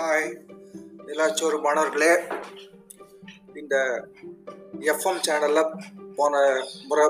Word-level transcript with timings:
Hi 0.00 0.28
நிலாச்சோறு 1.06 1.56
மாணவர்களே. 1.60 2.12
இந்த 3.54 3.74
FM 4.80 5.18
சேனலில் 5.26 5.72
போன 6.16 6.62
முறை 6.88 7.06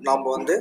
நாம் 0.00 0.22
வந்து 0.22 0.54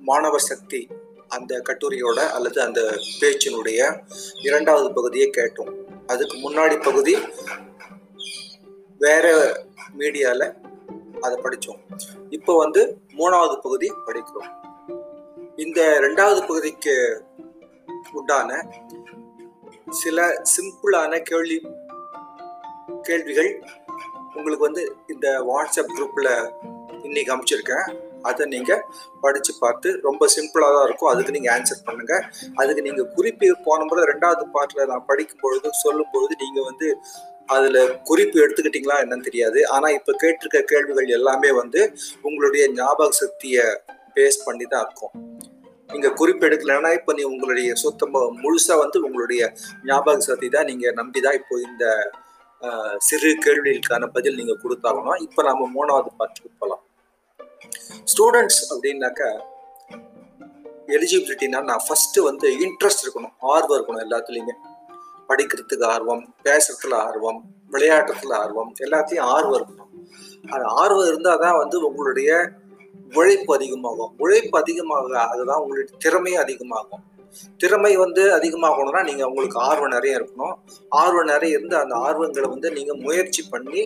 மாணவர் 0.00 0.46
சக்தி 0.50 0.80
அந்த 1.28 1.60
கட்டுரையோட 1.68 2.18
அல்லது 2.36 2.62
அந்த 2.62 2.80
பேச்சினுடைய 3.20 3.80
இரண்டாவது 4.42 4.88
பகுதியை 4.92 5.28
கேட்டோம். 5.30 5.72
அதுக்கு 6.06 6.36
முன்னாடி 6.46 6.78
பகுதி 6.82 7.16
வேற 8.98 9.26
மீடியாவில் 9.98 10.48
அதை 11.20 11.38
படித்தோம் 11.42 11.82
இப்போ 12.28 12.56
வந்து 12.56 12.84
மூணாவது 13.12 13.56
பகுதி 13.60 13.90
படிக்கிறோம். 14.06 14.50
இந்த 15.56 15.80
ரெண்டாவது 16.06 16.40
பகுதிக்கு 16.46 17.24
உண்டான 18.12 18.68
சில 19.86 20.20
சிம்பிளான 20.54 21.18
கேள்வி 21.28 21.58
கேள்விகள் 23.08 23.50
உங்களுக்கு 24.38 24.64
வந்து 24.68 24.82
இந்த 25.12 25.26
வாட்ஸ்அப் 25.48 25.92
குரூப்பில் 25.96 26.30
இன்னைக்கு 27.06 27.32
அமைச்சிருக்கேன். 27.34 27.86
அதை 28.28 28.44
நீங்கள் 28.54 28.82
படித்து 29.24 29.52
பார்த்து 29.62 29.88
ரொம்ப 30.06 30.28
சிம்பிளாக 30.34 30.74
தான் 30.76 30.86
இருக்கும். 30.88 31.10
அதுக்கு 31.12 31.34
நீங்கள் 31.36 31.52
ஆன்சர் 31.56 31.84
பண்ணுங்கள் 31.88 32.24
அதுக்கு 32.60 32.84
நீங்கள் 32.88 33.08
குறிப்பு 33.16 33.48
போன 33.66 33.86
முறை 33.90 34.04
ரெண்டாவது 34.12 34.44
பாட்டில் 34.56 34.90
நான் 34.92 35.06
படிக்கும் 35.10 35.42
பொழுது 35.44 35.70
சொல்லும் 35.84 36.12
பொழுது 36.14 36.36
நீங்கள் 36.44 36.66
வந்து 36.70 36.88
அதில் 37.56 37.80
குறிப்பு 38.10 38.36
எடுத்துக்கிட்டீங்களா 38.44 38.98
என்னன்னு 39.04 39.28
தெரியாது. 39.28 39.60
ஆனால் 39.74 39.96
இப்போ 39.98 40.14
கேட்டிருக்க 40.22 40.62
கேள்விகள் 40.72 41.14
எல்லாமே 41.18 41.52
வந்து 41.62 41.82
உங்களுடைய 42.28 42.66
ஞாபக 42.80 43.10
சக்தியை 43.22 43.66
பேஸ் 44.16 44.44
பண்ணி 44.46 44.66
தான் 44.66 44.84
இருக்கும். 44.86 45.14
நீங்க 45.90 46.08
குறிப்பெடுக்கலைன்னா 46.20 46.90
இப்ப 46.98 47.04
இப்போ 47.06 47.12
நீ 47.18 47.24
உங்களுடைய 47.32 47.70
சுத்தமா 47.82 48.20
முழுசா 48.42 48.74
வந்து 48.82 48.98
உங்களுடைய 49.06 49.42
ஞாபக 49.88 50.24
சக்தி 50.26 50.48
தான் 50.54 50.68
நீங்க 50.70 50.86
நம்பி 50.98 51.20
தான் 51.26 51.36
இப்போ 51.40 51.54
இந்த 51.66 51.84
சிறு 53.08 53.30
கேள்விகளுக்கான 53.44 54.04
பதில் 54.16 54.38
நீங்க 54.40 54.54
கொடுத்தாகணும். 54.62 55.20
இப்போ 55.26 55.40
நாம 55.48 55.68
மூணாவது 55.76 56.10
பாட்டுக்கு 56.20 56.50
போகலாம் 56.60 56.82
ஸ்டூடெண்ட்ஸ் 58.12 58.60
அப்படின்னாக்கா 58.70 59.30
எலிஜிபிலிட்டினா 60.96 61.60
நான் 61.70 61.84
ஃபர்ஸ்ட் 61.86 62.18
வந்து 62.28 62.48
இன்ட்ரெஸ்ட் 62.66 63.04
இருக்கணும். 63.04 63.34
ஆர்வம் 63.54 63.76
இருக்கணும் 63.78 64.04
எல்லாத்துலேயுமே. 64.06 64.56
படிக்கிறதுக்கு 65.30 65.86
ஆர்வம் 65.94 66.24
பேசுறதுல 66.46 66.96
ஆர்வம் 67.08 67.40
விளையாட்டுறதுல 67.74 68.34
ஆர்வம் 68.44 68.70
எல்லாத்தையும் 68.86 69.28
ஆர்வம் 69.36 69.58
இருக்கணும். 69.58 69.90
அது 70.54 70.64
ஆர்வம் 70.82 71.08
இருந்தால் 71.10 71.42
தான் 71.44 71.58
வந்து 71.62 71.76
உங்களுடைய 71.88 72.30
உழைப்பு 73.14 73.54
அதிகமாகும். 73.54 74.12
உழைப்பு 74.18 74.56
அதிகமாக 74.58 75.20
அதுதான் 75.32 75.60
உங்களுடைய 75.62 75.86
திறமையும் 76.04 76.42
அதிகமாகும். 76.44 77.02
திறமை 77.56 77.96
வந்து 77.96 78.22
அதிகமாகணும்னா 78.36 79.00
நீங்க 79.04 79.24
உங்களுக்கு 79.28 79.58
ஆர்வம் 79.58 79.94
நிறைய 79.96 80.18
இருக்கணும். 80.18 80.54
ஆர்வம் 80.88 81.30
நிறைய 81.32 81.58
இருந்து 81.58 81.76
அந்த 81.76 81.94
ஆர்வங்களை 82.06 82.48
வந்து 82.54 82.68
நீங்க 82.76 82.94
முயற்சி 82.94 83.42
பண்ணி 83.54 83.82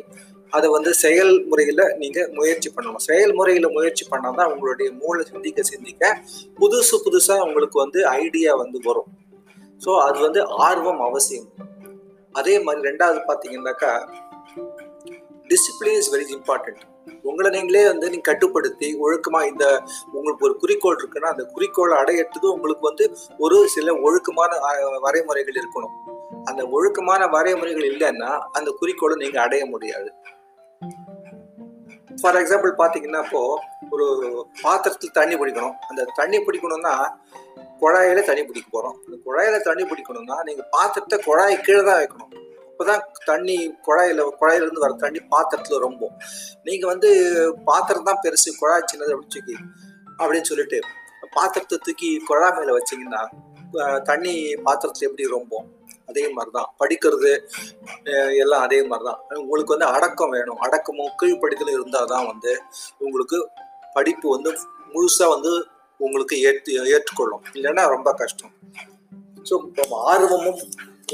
அதை 0.53 0.69
வந்து 0.71 0.91
செயல்முறையில 1.03 1.83
நீங்க 1.97 2.21
முயற்சி 2.39 2.69
பண்ணணும். 2.77 3.05
செயல்முறையில 3.09 3.67
முயற்சி 3.77 4.05
பண்ணாதான் 4.13 4.51
உங்களுடைய 4.53 4.93
மூளை 4.93 5.25
சிந்திக்க 5.31 5.63
சிந்திக்க 5.63 6.13
புதுசு 6.61 6.97
புதுசா 7.07 7.37
உங்களுக்கு 7.47 7.79
வந்து 7.85 8.07
ஐடியா 8.07 8.55
வந்து 8.63 8.81
வரும். 8.89 9.11
ஸோ 9.85 9.91
அது 10.07 10.19
வந்து 10.27 10.41
ஆர்வம் 10.47 11.03
அவசியம். 11.09 11.49
அதே 12.35 12.55
மாதிரி 12.65 12.89
ரெண்டாவது 12.91 13.21
பார்த்தீங்கன்னாக்கா 13.29 13.93
டிசிப்ளின் 15.51 15.99
இஸ் 16.01 16.13
வெரி 16.15 16.27
இம்பார்ட்டன்ட் 16.39 16.83
உங்களை 17.29 17.51
நீங்களே 17.57 17.85
வந்து 17.91 18.11
நீங்க 18.13 18.27
கட்டுப்படுத்தி 18.29 18.89
ஒழுக்கமா 19.05 19.41
இந்த 19.51 19.65
உங்களுக்கு 20.13 20.47
ஒரு 20.49 20.57
குறிக்கோள் 20.63 20.99
இருக்குன்னா 21.01 21.33
அந்த 21.35 21.45
குறிக்கோளை 21.55 21.97
அடையட்டது 22.03 22.47
உங்களுக்கு 22.57 22.85
வந்து 22.91 23.07
ஒரு 23.39 23.59
சில 23.75 23.95
ஒழுக்கமான 24.07 24.53
வரைமுறைகள் 25.07 25.61
இருக்கணும். 25.63 25.95
அந்த 26.51 26.63
ஒழுக்கமான 26.77 27.23
வரைமுறைகள் 27.37 27.89
இல்லைன்னா 27.93 28.31
அந்த 28.59 28.71
குறிக்கோளை 28.81 29.17
நீங்க 29.23 29.41
அடைய 29.47 29.63
முடியாது. 29.67 30.11
ஃபார் 32.21 32.39
எக்ஸாம்பிள் 32.41 32.73
பார்த்தீங்கன்னா 32.81 33.21
இப்போ 33.27 33.43
ஒரு 33.95 34.07
பாத்திரத்தில் 34.63 35.17
தண்ணி 35.19 35.35
பிடிக்கணும். 35.41 35.77
அந்த 35.89 36.03
தண்ணி 36.19 36.39
பிடிக்கணும்னா 36.47 36.95
குழாயில 37.83 38.23
தண்ணி 38.29 38.43
பிடிக்க 38.49 38.69
போறோம். 38.73 38.97
அந்த 39.07 39.17
குழாயில 39.27 39.59
தண்ணி 39.69 39.85
பிடிக்கணும்னா 39.91 40.37
நீங்க 40.49 40.63
பாத்திரத்தை 40.75 41.19
குழாய் 41.29 41.57
கீழே 41.67 41.83
தான் 41.89 42.01
வைக்கணும். 42.01 42.33
இப்போதான் 42.81 43.03
தண்ணி 43.25 43.55
குழாயில 43.87 44.21
குழாயில 44.41 44.65
இருந்து 44.65 44.81
வர 44.81 44.93
தண்ணி 44.93 45.21
பாத்திரத்துல 45.31 45.79
ரொம்ப. 45.79 46.05
நீங்க 46.65 46.85
வந்து 46.87 47.09
பாத்திரம் 47.65 48.05
தான் 48.05 48.21
பெருசு 48.23 48.51
குழாய் 48.59 48.87
சின்னது 48.93 49.13
அப்படின்னு 49.17 49.57
அப்படின்னு 50.19 50.49
சொல்லிட்டு 50.51 50.79
பாத்திரத்தை 51.31 51.79
தூக்கி 51.79 52.09
குழா 52.29 52.49
மேல 52.59 52.77
வச்சீங்கன்னா 52.77 53.21
தண்ணி 54.03 54.33
பாத்திரத்துல 54.67 55.09
எப்படி 55.09 55.27
ரொம்பும் 55.29 55.67
அதே 56.07 56.25
மாதிரிதான். 56.29 56.71
படிக்கிறது 56.81 57.33
எல்லாம் 58.37 58.63
அதே 58.63 58.79
மாதிரிதான். 58.83 59.21
உங்களுக்கு 59.43 59.75
வந்து 59.77 59.91
அடக்கம் 59.97 60.31
வேணும். 60.31 60.59
அடக்கமும் 60.59 61.13
கீழ்ப்படிதலும் 61.23 61.77
இருந்தால் 61.79 62.07
தான் 62.07 62.27
வந்து 62.27 62.55
உங்களுக்கு 62.99 63.41
படிப்பு 63.95 64.27
வந்து 64.31 64.53
முழுசா 64.95 65.29
வந்து 65.29 65.53
உங்களுக்கு 66.01 66.37
ஏற்று 66.41 66.73
ஏற்றுக்கொள்ளும். 66.95 67.45
இல்லைன்னா 67.55 67.85
ரொம்ப 67.89 68.13
கஷ்டம். 68.13 68.55
ஸோ 69.51 69.55
ஆர்வமும் 70.13 70.63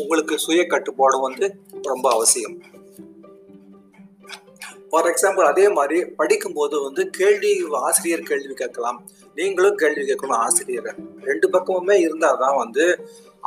உங்களுக்கு 0.02 0.34
சுய 0.46 0.62
கட்டுப்பாடு 0.66 1.18
வந்து 1.26 1.46
ரொம்ப 1.92 2.06
அவசியம். 2.16 2.56
ஃபார் 4.90 5.08
எக்ஸாம்பிள் 5.10 5.46
அதே 5.52 5.64
மாதிரி 5.76 5.98
படிக்கும்போது 6.18 6.76
வந்து 6.86 7.02
கேள்வி 7.18 7.52
ஆசிரியர் 7.88 8.28
கேள்வி 8.28 8.54
கேட்கலாம். 8.60 8.98
நீங்களும் 9.38 9.78
கேள்வி 9.82 10.02
கேட்கணும் 10.10 10.42
ஆசிரியரை. 10.44 10.92
ரெண்டு 11.28 11.46
பக்கமுமே 11.54 11.96
இருந்தால் 12.06 12.42
தான் 12.44 12.58
வந்து 12.62 12.84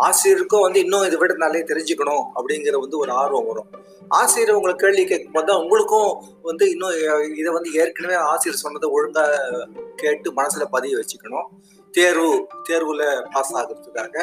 ஆசிரியருக்கும் 0.07 0.65
வந்து 0.65 0.79
இன்னும் 0.85 1.05
இதை 1.07 1.17
விட 1.21 1.33
நல்லா 1.43 1.61
தெரிஞ்சுக்கணும் 1.71 2.25
அப்படிங்கிற 2.37 2.75
வந்து 2.83 2.99
ஒரு 3.03 3.11
ஆர்வம் 3.21 3.47
வரும். 3.49 3.69
ஆசிரியர் 4.19 4.57
உங்களுக்கு 4.57 4.83
கேள்வி 4.85 5.03
கேட்கும்போது 5.11 5.47
தான் 5.49 5.61
உங்களுக்கும் 5.63 6.11
வந்து 6.49 6.65
இன்னும் 6.73 6.95
இதை 7.41 7.49
வந்து 7.57 7.71
ஏற்கனவே 7.81 8.17
ஆசிரியர் 8.29 8.63
சொன்னதை 8.65 8.89
ஒழுங்காக 8.97 9.65
கேட்டு 10.03 10.31
மனசில் 10.39 10.73
பதிய 10.75 10.99
வச்சுக்கணும். 10.99 11.49
தேர்வு 11.93 12.31
தேர்வில் 12.67 13.05
பாஸ் 13.33 13.53
ஆகுறதுக்காக. 13.59 14.15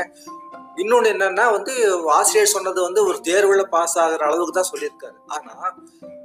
இன்னொன்று 0.77 1.13
என்னன்னா 1.13 1.51
வந்து 1.51 2.03
ஆசிரியர் 2.07 2.47
சொன்னது 2.47 2.83
வந்து 2.83 3.07
ஒரு 3.07 3.19
தேர்வுல 3.23 3.63
பாஸ் 3.63 3.99
ஆகிற 3.99 4.27
அளவுக்கு 4.27 4.53
தான் 4.53 4.71
சொல்லியிருக்காரு. 4.73 5.19
ஆனா 5.27 5.75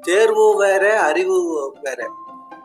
தேர்வு 0.01 0.57
வேற 0.57 1.01
அறிவு 1.01 1.73
வேற. 1.81 2.12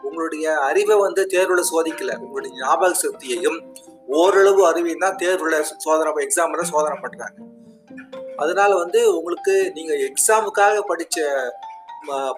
உங்களுடைய 0.02 0.58
அறிவை 0.58 0.96
வந்து 0.96 1.26
தேர்வுல 1.30 1.62
சோதிக்கல. 1.72 2.16
உங்களுடைய 2.16 2.56
ஞாபக 2.58 2.94
சக்தியையும் 2.94 3.74
ஓரளவு 4.06 4.70
அறிவையும் 4.70 4.98
தான் 4.98 5.16
தேர்வுல 5.16 5.60
சோதனை 5.60 6.12
எக்ஸாம்ல 6.12 6.62
சோதனை 6.62 6.98
பண்றாங்க. 7.00 7.34
அதனால 8.36 8.76
வந்து 8.76 9.16
உங்களுக்கு 9.16 9.70
நீங்க 9.74 9.94
எக்ஸாமுக்காக 9.94 10.80
படிச்ச 10.88 11.48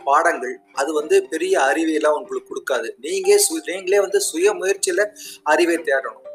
பாடங்கள் 0.05 0.61
அது 0.75 0.93
வந்து 0.93 1.27
பெரிய 1.31 1.59
அறிவியெல்லாம் 1.59 2.09
உங்களுக்கு 2.09 2.55
கொடுக்காது. 2.55 2.93
நீங்க 3.01 3.35
சு- 3.35 3.73
நீங்களே 3.73 4.01
வந்து 4.01 4.21
சுய 4.21 4.55
முயற்சியில 4.55 5.07
அறிவை 5.43 5.77
தேடணும். 5.77 6.27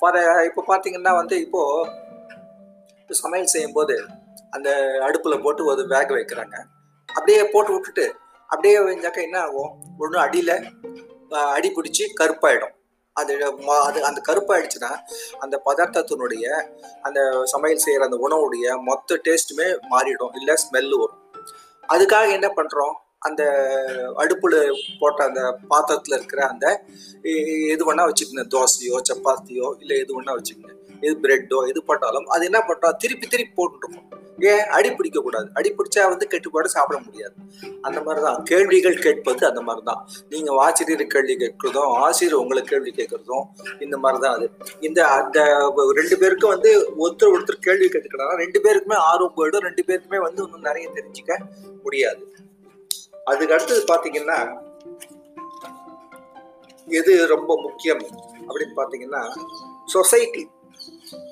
ஃபார் 0.00 0.44
இப்போ 0.44 0.64
பார்த்தீங்கன்னா 0.68 1.14
வந்து 1.14 1.40
இப்போது 1.40 1.88
சமையல் 3.14 3.52
செய்யும்போது 3.54 3.96
அந்த 4.50 4.68
அடுப்பில் 5.06 5.42
போட்டு 5.44 5.62
ஒரு 5.64 5.82
வேக 5.94 6.08
வைக்கிறாங்க. 6.14 6.56
அப்படியே 7.08 7.42
போட்டு 7.54 7.72
விட்டுட்டு 7.72 8.06
அப்படியே 8.50 8.78
வைஞ்சாக்கா 8.78 9.20
என்ன 9.28 9.38
ஆகும்? 9.40 9.72
ஒன்று 9.98 10.18
அடியில் 10.18 10.54
அடி 11.56 11.68
பிடிச்சி 11.76 12.04
கருப்பாயிடும். 12.20 12.74
அது 13.16 13.32
அது 13.88 13.98
அந்த 14.08 14.20
கருப்பாயிடுச்சுன்னா 14.28 14.90
அந்த 15.38 15.56
பதார்த்தத்தினுடைய 15.66 16.44
அந்த 17.02 17.20
சமையல் 17.52 17.84
செய்கிற 17.84 18.04
அந்த 18.08 18.18
உணவுடைய 18.26 18.66
மொத்த 18.88 19.20
டேஸ்ட்டுமே 19.26 19.68
மாறிடும். 19.92 20.34
இல்லை 20.40 20.54
ஸ்மெல்லு 20.64 20.98
வரும். 21.02 21.20
அதுக்காக 21.88 22.26
என்ன 22.30 22.48
பண்ணுறோம் 22.58 22.94
அந்த 23.28 23.42
அடுப்புல 24.22 24.54
போட்ட 25.00 25.20
அந்த 25.30 25.42
பாத்திரத்தில் 25.72 26.18
இருக்கிற 26.18 26.42
அந்த 26.52 26.66
எது 27.74 27.82
வேணா 27.88 28.06
வச்சுக்கங்க. 28.08 28.46
தோசையோ 28.56 28.98
சப்பாத்தியோ 29.10 29.68
இல்லை 29.82 29.96
எது 30.04 30.16
வேணா 30.16 30.34
வச்சுக்கங்க. 30.38 30.74
எது 31.06 31.14
பிரெட்டோ 31.22 31.60
எது 31.70 31.80
போட்டாலும் 31.86 32.26
அது 32.34 32.42
என்ன 32.48 32.58
பண்ணுறோம் 32.66 32.98
திருப்பி 33.02 33.26
திருப்பி 33.32 33.54
போட்டுருக்கோம். 33.58 34.08
ஏன்? 34.50 34.62
அடி 34.76 34.90
பிடிக்க 34.98 35.18
கூடாது 35.24 35.48
அடி 35.58 35.70
பிடிச்சா 35.78 36.02
வந்து 36.12 36.26
கெட்டுப்பாடு 36.32 36.68
சாப்பிட 36.74 36.96
முடியாது. 37.06 37.34
அந்த 37.86 37.98
மாதிரி 38.06 38.20
தான் 38.26 38.38
கேள்விகள் 38.50 38.96
கேட்பது 39.06 39.42
அந்த 39.50 39.60
மாதிரி 39.66 39.82
தான் 39.88 40.00
நீங்கள் 40.32 40.58
ஆசிரியர் 40.64 41.04
கேள்வி 41.14 41.34
கேட்கறதும் 41.42 41.90
ஆசிரியர் 42.04 42.40
உங்களை 42.42 42.62
கேள்வி 42.72 42.92
கேட்கறதும் 42.98 43.44
இந்த 43.86 43.96
மாதிரி 44.04 44.20
தான் 44.24 44.36
அது. 44.36 44.46
இந்த 44.88 45.00
அந்த 45.18 45.38
ரெண்டு 46.00 46.18
பேருக்கும் 46.22 46.54
வந்து 46.54 46.72
ஒருத்தர் 47.04 47.34
ஒருத்தர் 47.34 47.64
கேள்வி 47.68 47.88
கேட்டுக்கலாம் 47.94 48.36
ரெண்டு 48.44 48.60
பேருக்குமே 48.66 48.98
ஆர்வம் 49.10 49.36
போயிடும். 49.40 49.66
ரெண்டு 49.68 49.84
பேருக்குமே 49.90 50.20
வந்து 50.28 50.42
இன்னும் 50.46 50.68
நிறைய 50.70 50.88
தெரிஞ்சுக்க 50.98 51.36
முடியாது. 51.84 52.22
அதுக்கு 53.26 53.54
அடுத்தது 53.54 53.82
பார்த்தீங்கன்னா 53.90 54.38
எது 56.88 57.12
ரொம்ப 57.26 57.52
முக்கியம் 57.62 58.02
அப்படின்னு 58.48 58.74
பார்த்தீங்கன்னா 58.76 59.22
சொசைட்டி 59.86 60.42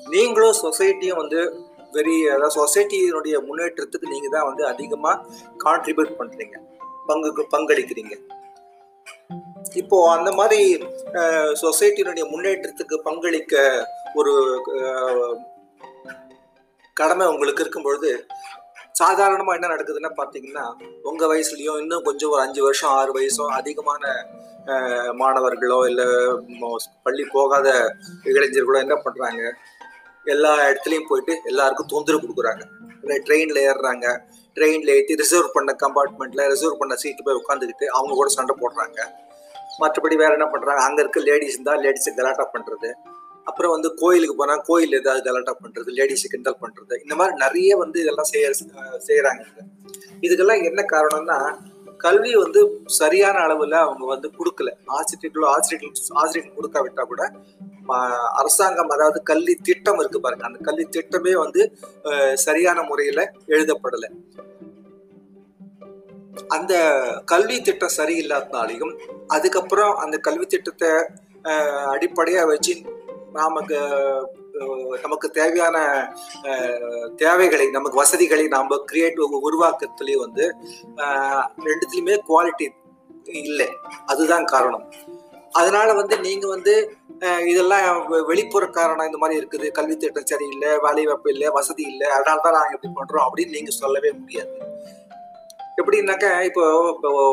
நீங்களும் 0.06 0.60
சொசைட்டியும் 0.62 1.20
வந்து 1.22 1.40
வெரி 1.92 2.16
அதாவது 2.28 2.56
சொசைட்டியினுடைய 2.56 3.37
முன்னேற்றத்துக்கு 3.46 4.12
நீங்கள் 4.12 4.34
தான் 4.34 4.48
வந்து 4.50 4.64
அதிகமாக 4.66 5.22
கான்ட்ரிபியூட் 5.64 6.12
பண்ணுறீங்க 6.19 6.56
பங்கு 7.06 7.44
பங்களிக்கிறீங்க. 7.54 8.14
இப்போ 9.75 9.96
அந்த 10.10 10.31
மாதிரி 10.32 10.60
சொசைட்டியினுடைய 11.54 12.25
முன்னேற்றத்துக்கு 12.31 12.96
பங்களிக்க 13.04 13.54
ஒரு 14.14 14.32
கடமை 16.96 17.26
உங்களுக்கு 17.26 17.62
இருக்கும் 17.62 17.87
பொழுது 17.87 18.10
சாதாரணமாக 19.00 19.56
என்ன 19.58 19.70
நடக்குதுன்னா 19.75 20.11
பார்த்தீங்கன்னா 20.20 20.64
உங்கள் 21.11 21.31
வயசுலேயும் 21.32 21.81
இன்னும் 21.82 22.06
கொஞ்சம் 22.08 22.32
ஒரு 22.35 22.43
அஞ்சு 22.47 22.61
வருஷம் 22.67 22.94
ஆறு 22.99 23.12
வயசோ 23.19 23.44
அதிகமான 23.58 24.05
மாணவர்களோ 25.20 25.79
இல்லை 25.91 26.06
பள்ளி 27.06 27.25
போகாத 27.37 27.69
இளைஞர்களோ 28.32 28.81
என்ன 28.87 28.97
பண்ணுறாங்க 29.05 29.43
எல்லா 30.26 30.50
இடத்துலையும் 30.69 31.08
போயிட்டு 31.11 31.35
எல்லாருக்கும் 31.50 31.91
தொந்தரவு 31.93 32.23
கொடுக்குறாங்க. 32.23 32.64
ட்ரெயினில் 33.26 33.61
ஏறுறாங்க. 33.69 34.06
ட்ரெயினில் 34.56 34.93
ஏற்றி 34.94 35.14
ரிசர்வ் 35.23 35.55
பண்ண 35.56 35.70
கம்பார்ட்மெண்ட்டில் 35.82 36.50
ரிசர்வ் 36.52 36.81
பண்ண 36.81 36.94
சீட்டு 37.02 37.25
போய் 37.26 37.38
உட்காந்துக்கிட்டு 37.41 37.87
அவங்க 37.97 38.12
கூட 38.19 38.31
சண்டை 38.37 38.55
போடுறாங்க. 38.62 38.99
மற்றபடி 39.82 40.17
வேற 40.23 40.32
என்ன 40.38 40.47
பண்ணுறாங்க 40.55 40.82
அங்கே 40.88 41.00
இருக்க 41.05 41.20
லேடிஸ் 41.29 41.56
இருந்தால் 41.56 41.82
லேடிஸை 41.85 42.12
கலாட்டா 42.19 42.47
பண்ணுறது 42.55 42.91
அப்புறம் 43.48 43.75
வந்து 43.75 43.88
கோயிலுக்கு 44.02 44.34
போனால் 44.40 44.64
கோயில் 44.69 44.98
ஏதாவது 45.00 45.22
கலாட்டா 45.26 45.54
பண்ணுறது 45.62 45.90
லேடிஸ் 45.98 46.31
கிண்டல் 46.32 46.60
பண்ணுறது 46.62 46.94
இந்த 47.04 47.14
மாதிரி 47.20 47.34
நிறைய 47.44 47.76
வந்து 47.82 47.98
இதெல்லாம் 48.04 48.31
செய்ய 48.32 48.50
செய்கிறாங்க 49.08 49.44
இதுக்கெல்லாம் 50.26 50.64
என்ன 50.70 50.81
காரணம்னா 50.94 51.38
கல்வி 52.04 52.31
வந்து 52.42 52.60
சரியான 52.98 53.37
அளவில் 53.46 53.75
அவங்க 53.84 54.04
வந்து 54.12 54.28
கொடுக்கல. 54.37 54.70
ஆசிரியர்களோ 54.98 55.48
ஆசிரியர்கள் 55.54 56.19
ஆசிரியர்கள் 56.20 56.56
கொடுக்காவிட்டா 56.58 57.02
கூட 57.10 57.22
அரசாங்கம் 58.40 58.92
அதாவது 58.94 59.19
கல்வி 59.31 59.54
திட்டம் 59.69 60.00
இருக்கு 60.02 60.20
பாருங்க. 60.25 60.44
அந்த 60.48 60.58
கல்வி 60.69 60.84
திட்டமே 60.96 61.32
வந்து 61.44 61.62
சரியான 62.46 62.78
முறையில் 62.90 63.22
எழுதப்படலை. 63.54 64.08
அந்த 66.56 66.75
கல்வி 67.32 67.56
திட்டம் 67.69 67.96
சரியில்லாதனாலையும் 67.98 68.94
அதுக்கப்புறம் 69.37 69.92
அந்த 70.04 70.16
கல்வி 70.28 70.46
திட்டத்தை 70.54 70.90
அடிப்படையா 71.94 72.42
வச்சு 72.52 72.75
நமக்கு 73.38 73.78
நமக்கு 75.04 75.26
தேவையான 75.38 75.76
தேவைகளை 77.22 77.66
நமக்கு 77.76 78.00
வசதிகளை 78.02 78.44
நாம் 78.54 78.70
கிரியேட் 78.92 79.20
உருவாக்கத்துலேயும் 79.48 80.24
வந்து 80.26 80.44
ரெண்டுத்துலையுமே 81.68 82.16
குவாலிட்டி 82.30 82.68
இல்லை. 83.42 83.68
அதுதான் 84.12 84.46
காரணம். 84.54 84.84
அதனால 85.60 85.92
வந்து 86.00 86.16
நீங்க 86.26 86.46
வந்து 86.54 86.74
இதெல்லாம் 87.50 87.86
வெளிப்புற 88.30 88.64
காரணம் 88.78 89.08
இந்த 89.08 89.18
மாதிரி 89.22 89.38
இருக்குது. 89.40 89.68
கல்வி 89.78 89.96
திட்டம் 89.96 90.30
சரியில்லை 90.32 90.70
வேலை 90.84 91.04
வாய்ப்பு 91.06 91.32
இல்லை 91.32 91.48
வசதி 91.58 91.84
இல்லை 91.92 92.08
அதனால 92.16 92.40
தான் 92.44 92.56
நாங்கள் 92.58 92.76
எப்படி 92.76 92.92
பண்றோம் 92.98 93.26
அப்படின்னு 93.26 93.56
நீங்க 93.56 93.72
சொல்லவே 93.82 94.12
முடியாது. 94.20 94.52
எப்படின்னாக்கா 95.80 96.30
இப்போ 96.40 96.62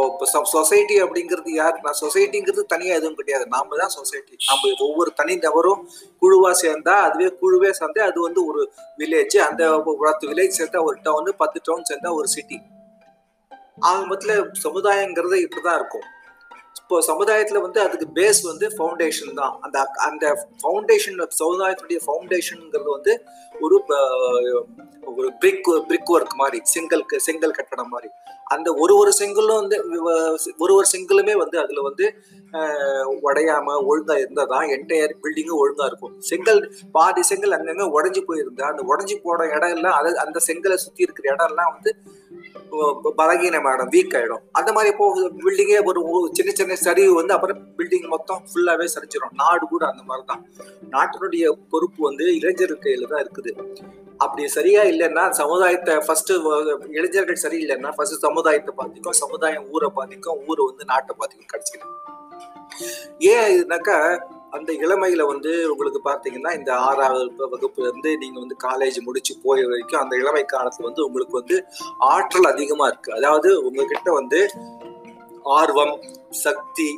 இப்போ 0.07 0.25
சொசைட்டி 0.55 0.95
அப்படிங்கிறது 1.03 1.51
யார் 1.53 1.75
நான் 1.81 1.99
சொசைட்டிங்கிறது 2.01 2.63
தனியாக 2.73 2.99
எதுவும் 2.99 3.17
கிடையாது. 3.19 3.45
நாம 3.55 3.77
தான் 3.77 3.93
சொசைட்டி 3.97 4.35
நம்ம 4.49 4.71
ஒவ்வொரு 4.87 5.11
தனி 5.15 5.35
நபரும் 5.37 5.81
குழுவாக 6.21 6.55
சேர்ந்தா 6.63 6.95
அதுவே 7.07 7.29
குழுவே 7.41 7.71
சேர்ந்து 7.71 8.01
அது 8.01 8.19
வந்து 8.21 8.41
ஒரு 8.45 8.63
வில்லேஜ் 8.97 9.37
அந்த 9.49 9.63
பத்து 10.03 10.27
வில்லேஜ் 10.27 10.59
சேர்ந்தா 10.59 10.81
ஒரு 10.89 10.99
டவுன் 11.03 11.31
பத்து 11.43 11.59
டவுன் 11.63 11.87
சேர்ந்தா 11.91 12.11
ஒரு 12.19 12.27
சிட்டி 12.27 12.59
ஆக 13.87 13.97
மொத்தத்தில் 14.05 14.51
சமுதாயங்கிறது 14.63 15.37
இப்படிதான் 15.45 15.75
இருக்கும். 15.75 16.05
இப்போ 16.89 17.01
சமுதாயத்துல 17.07 17.61
வந்து 17.61 17.79
அதுக்கு 17.81 18.05
பேஸ் 18.15 18.39
வந்து 18.43 18.65
ஃபவுண்டேஷன் 18.67 19.33
தான். 19.33 19.59
அந்த 19.61 19.77
அந்த 20.05 20.25
ஃபவுண்டேஷன் 20.61 21.17
சமுதாயத்துடைய 21.39 21.99
ஃபவுண்டேஷனுங்கிறது 22.05 22.89
வந்து 22.91 23.13
ஒரு 23.61 23.83
ப- 23.87 23.97
ஒரு 25.15 25.31
பிரிக் 25.39 25.67
பிரிக் 25.87 26.11
ஒர்க் 26.13 26.35
மாதிரி 26.35 26.59
செங்கல் 26.63 27.03
செங்கல் 27.17 27.51
கட்டடம் 27.51 27.87
மாதிரி. 27.87 28.09
அந்த 28.45 28.73
ஒரு 28.73 28.97
ஒரு 28.97 29.13
செங்கலும் 29.13 29.55
வந்து 29.55 29.77
ஒரு 30.59 30.73
ஒரு 30.73 30.85
செங்கலுமே 30.91 31.31
வந்து 31.33 31.59
அதுல 31.59 31.81
வந்து 31.81 32.05
உடையாம 33.23 33.75
ஒழுங்கா 33.89 34.17
இருந்தா 34.17 34.45
தான் 34.45 34.67
என்டையர் 34.67 35.15
பில்டிங்கும் 35.23 35.61
ஒழுங்கா 35.61 35.85
இருக்கும். 35.85 36.13
செங்கல் 36.21 36.61
பாதி 36.91 37.23
செங்கல் 37.23 37.51
அங்கங்க 37.51 37.87
உடஞ்சி 37.97 38.23
போயிருந்தா 38.27 38.67
அந்த 38.71 38.83
உடஞ்சி 38.87 39.17
போன 39.23 39.47
இடம் 39.55 39.69
எல்லாம் 39.69 39.93
அது 39.93 40.19
அந்த 40.19 40.39
செங்கலை 40.47 40.75
சுத்தி 40.77 41.03
இருக்கிற 41.03 41.33
இடம் 41.33 41.49
எல்லாம் 41.49 41.73
வந்து 41.73 41.93
பலகீனமாயிடும் 43.17 43.91
வீக் 43.91 44.15
ஆகிடும் 44.15 44.43
அந்த 44.51 44.71
மாதிரி 44.71 44.89
இப்போ 44.89 45.05
பில்டிங்கே 45.43 45.77
ஒரு 45.85 46.01
சின்ன 46.33 46.51
சின்ன 46.51 46.75
சரிவு 46.75 47.13
வந்து 47.13 47.33
அப்புறம் 47.33 47.61
பில்டிங் 47.77 48.07
மொத்தம் 48.07 48.41
ஃபுல்லாகவே 48.49 48.87
சரிச்சிடும் 48.95 49.35
நாடு 49.35 49.65
கூட 49.67 49.85
அந்த 49.87 50.03
மாதிரி 50.03 50.25
தான் 50.27 50.43
நாட்டினுடைய 50.89 51.55
பொறுப்பு 51.69 52.03
வந்து 52.03 52.25
இளைஞர்கள் 52.35 52.79
கையில் 52.79 53.07
தான் 53.07 53.23
இருக்குது. 53.23 53.51
அப்படி 54.19 54.47
சரியா 54.47 54.83
இல்லைன்னா 54.83 55.29
சமுதாயத்தை 55.31 55.95
ஃபர்ஸ்ட் 55.97 56.31
இளைஞர்கள் 56.91 57.43
சரியில்லைன்னா 57.43 57.91
ஃபர்ஸ்ட் 57.97 58.19
சமுதாயத்தை 58.19 58.73
பாதிக்கும் 58.75 59.13
சமுதாயம் 59.13 59.67
ஊரை 59.71 59.89
பாதிக்கும் 59.95 60.39
ஊரை 60.47 60.63
வந்து 60.65 60.85
நாட்டை 60.85 61.15
பாதிக்கும் 61.17 61.51
கிடைச்சிக்கலாம் 61.53 61.93
ஏன் 63.27 63.51
இதுனாக்கா 63.53 63.97
அந்த 64.51 64.71
இளமையில 64.85 65.21
வந்து 65.31 65.51
உங்களுக்கு 65.71 65.99
பார்த்தீங்கன்னா 66.09 66.51
இந்த 66.59 66.71
ஆறாவது 66.87 67.47
வகுப்புல 67.53 67.87
இருந்து 67.89 68.11
நீங்க 68.17 68.37
வந்து 68.43 68.57
காலேஜ் 68.67 68.97
முடிச்சு 69.07 69.33
போய் 69.43 69.63
வரைக்கும் 69.69 70.01
அந்த 70.01 70.13
இளமை 70.21 70.43
காலத்துல 70.53 70.87
வந்து 70.89 71.05
உங்களுக்கு 71.07 71.35
வந்து 71.41 71.57
ஆற்றல் 72.13 72.51
அதிகமா 72.53 72.87
இருக்கு. 72.87 73.11
அதாவது 73.13 73.49
உங்ககிட்ட 73.67 74.11
வந்து 74.19 74.39
ஆர்வம் 75.57 75.95
சக்தி 76.45 76.89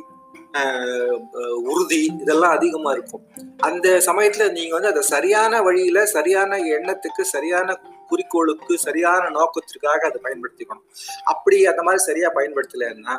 உறுதி 1.72 2.02
இதெல்லாம் 2.22 2.54
அதிகமா 2.56 2.90
இருக்கும். 2.96 3.24
அந்த 3.68 3.88
சமயத்துல 4.06 4.44
நீங்க 4.56 4.72
வந்து 4.76 4.90
அதை 4.92 5.02
சரியான 5.14 5.62
வழியில 5.62 5.98
சரியான 6.14 6.58
எண்ணத்துக்கு 6.76 7.24
சரியான 7.34 7.76
குறிக்கோளுக்கு 8.10 8.74
சரியான 8.86 9.24
நோக்கத்திற்காக 9.36 10.00
அதை 10.08 10.20
பயன்படுத்திக்கணும். 10.24 10.86
அப்படி 11.24 11.58
அந்த 11.72 11.82
மாதிரி 11.88 12.02
சரியா 12.08 12.30
பயன்படுத்தலைன்னா 12.38 13.16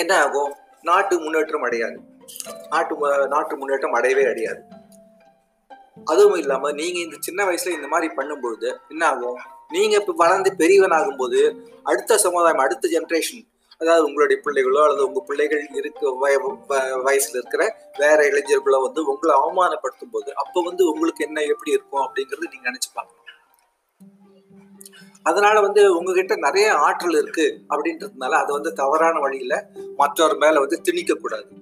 என்ன 0.00 0.12
ஆகும்? 0.24 0.52
நாட்டு 0.90 1.14
முன்னேற்றம் 1.22 1.64
அடையாது. 1.66 1.98
நாட்டு 2.68 2.94
மு- 2.94 3.26
நாட்டு 3.26 3.56
முன்னேற்றம் 3.56 3.92
அடையவே 3.92 4.24
அடையாது. 4.24 4.62
அதுவும் 6.04 6.38
இல்லாம 6.38 6.72
நீங்க 6.72 6.98
இந்த 6.98 7.16
சின்ன 7.20 7.44
வயசுல 7.44 7.68
இந்த 7.68 7.86
மாதிரி 7.86 8.14
பண்ணும்பொழுது 8.14 8.76
என்ன 8.88 9.06
ஆகும்? 9.06 9.38
நீங்க 9.68 9.96
இப்ப 9.96 10.12
வளர்ந்து 10.16 10.56
பெரியவன் 10.56 10.90
ஆகும்போது 10.90 11.62
அடுத்த 11.82 12.18
சமுதாயம் 12.18 12.58
அடுத்த 12.58 12.88
ஜென்ரேஷன் 12.88 13.50
அதாவது 13.78 14.04
உங்களுடைய 14.04 14.42
பிள்ளைகளோ 14.44 14.82
அல்லது 14.84 15.06
உங்க 15.06 15.20
பிள்ளைகள் 15.26 15.68
இருக்க 15.72 16.10
வய 16.10 16.38
வயசுல 17.04 17.30
இருக்கிற 17.30 17.76
வேற 17.98 18.24
இளைஞர்களோ 18.24 18.82
வந்து 18.82 19.04
உங்களை 19.04 19.34
அவமானப்படுத்தும் 19.36 20.10
போது 20.10 20.36
அப்ப 20.36 20.62
வந்து 20.62 20.90
உங்களுக்கு 20.90 21.24
என்ன 21.24 21.42
எப்படி 21.42 21.70
இருக்கும் 21.70 22.00
அப்படிங்கறது 22.00 22.52
நீங்க 22.52 22.70
நினைச்சு 22.70 22.90
பாக்கணும் 22.94 23.18
அதனால 25.22 25.60
வந்து 25.60 25.96
உங்ககிட்ட 25.96 26.36
நிறைய 26.36 26.74
ஆற்றல் 26.74 27.22
இருக்கு 27.22 27.60
அப்படின்றதுனால 27.68 28.30
அதை 28.30 28.52
வந்து 28.52 28.72
தவறான 28.72 29.18
வழியில 29.18 29.66
மற்றவர் 29.96 30.36
மேல 30.36 30.58
வந்து 30.58 30.80
திணிக்க 30.80 31.14
கூடாது. 31.14 31.61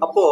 அப்போ 0.00 0.22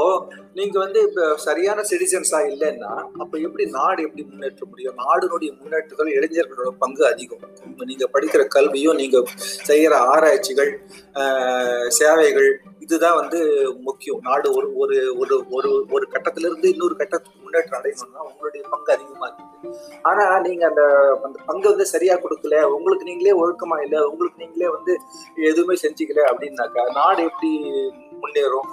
நீங்க 0.55 0.77
வந்து 0.79 0.99
இப்ப 1.07 1.23
சரியான 1.45 1.81
சிட்டிசன்ஸா 1.89 2.39
இல்லைன்னா 2.51 2.91
அப்ப 3.23 3.33
எப்படி 3.47 3.65
நாடு 3.77 4.01
எப்படி 4.07 4.23
முன்னேற்ற 4.29 4.63
முடியும்? 4.71 4.99
நாடுனுடைய 5.03 5.51
முன்னேற்றத்தில் 5.59 6.15
இளைஞர்களோட 6.17 6.71
பங்கு 6.83 7.03
அதிகம். 7.11 7.43
நீங்க 7.91 8.07
படிக்கிற 8.15 8.43
கல்வியும் 8.57 9.01
நீங்க 9.03 9.19
செய்யற 9.71 9.95
ஆராய்ச்சிகள் 10.13 10.73
சேவைகள் 11.99 12.49
இதுதான் 12.85 13.19
வந்து 13.21 13.39
முக்கியம். 13.87 14.21
நாடு 14.27 14.49
ஒரு 14.57 14.69
ஒரு 14.83 14.97
ஒரு 15.21 15.37
ஒரு 15.57 15.69
ஒரு 15.95 16.05
கட்டத்துல 16.15 16.49
இருந்து 16.49 16.69
இன்னொரு 16.75 16.95
கட்டத்துக்கு 16.95 17.45
முன்னேற்றம் 17.45 17.79
அடையணும்னா 17.79 18.23
உங்களுடைய 18.29 18.63
பங்கு 18.73 18.91
அதிகமா 18.97 19.29
இருக்குது 19.29 19.73
ஆனா 20.09 20.25
நீங்க 20.47 20.65
அந்த 20.71 20.83
அந்த 21.27 21.39
பங்கு 21.49 21.67
வந்து 21.73 21.87
சரியா 21.95 22.17
கொடுக்கல 22.25 22.59
உங்களுக்கு 22.77 23.11
நீங்களே 23.11 23.37
ஒழுக்கமா 23.43 23.79
இல்லை 23.87 24.01
உங்களுக்கு 24.11 24.43
நீங்களே 24.45 24.71
வந்து 24.77 24.95
எதுவுமே 25.51 25.77
செஞ்சுக்கல 25.85 26.27
அப்படின்னாக்கா 26.31 26.85
நாடு 26.99 27.23
எப்படி 27.31 27.53
முன்னேறும்? 28.23 28.69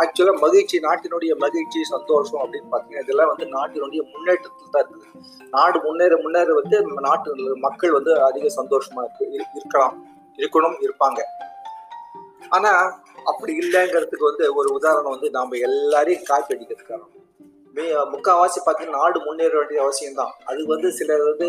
ஆக்சுவலா 0.00 0.32
மகிழ்ச்சி 0.44 0.76
நாட்டினுடைய 0.78 1.32
மகிழ்ச்சி 1.36 1.80
சந்தோஷம் 1.84 2.42
அப்படின்னு 2.44 2.70
பாத்தீங்கன்னா 2.72 3.04
இதெல்லாம் 3.06 3.30
வந்து 3.32 3.46
நாட்டினுடைய 3.56 4.00
முன்னேற்றத்தில் 4.12 4.70
தான் 4.70 4.84
இருக்குது. 4.84 5.22
நாடு 5.50 5.78
முன்னேற 5.80 6.16
முன்னேற 6.22 6.54
வந்து 6.60 6.76
நம்ம 6.82 7.00
நாட்டு 7.00 7.56
மக்கள் 7.66 7.90
வந்து 7.90 8.12
அதிக 8.28 8.46
சந்தோஷமா 8.60 9.02
இருக்கு 9.06 9.24
இருக்கலாம் 9.60 9.96
இருக்கணும் 10.38 10.78
இருப்பாங்க. 10.86 11.20
ஆனா 12.48 12.72
அப்படி 13.24 13.52
இல்லைங்கிறதுக்கு 13.58 14.30
வந்து 14.30 14.54
ஒரு 14.54 14.68
உதாரணம் 14.78 15.14
வந்து 15.16 15.30
நாம 15.30 15.56
எல்லாரையும் 15.68 16.26
காப்பி 16.30 16.54
அடிக்கிறதுக்கான 16.54 17.02
முக்கால்வாசி 18.12 18.58
பார்த்தீங்கன்னா 18.64 18.98
நாடு 19.02 19.18
முன்னேற 19.26 19.52
வேண்டிய 19.58 19.78
அவசியம் 19.84 20.18
தான் 20.20 20.32
அது 20.50 20.60
வந்து 20.72 20.88
சிலர் 20.98 21.22
வந்து 21.28 21.48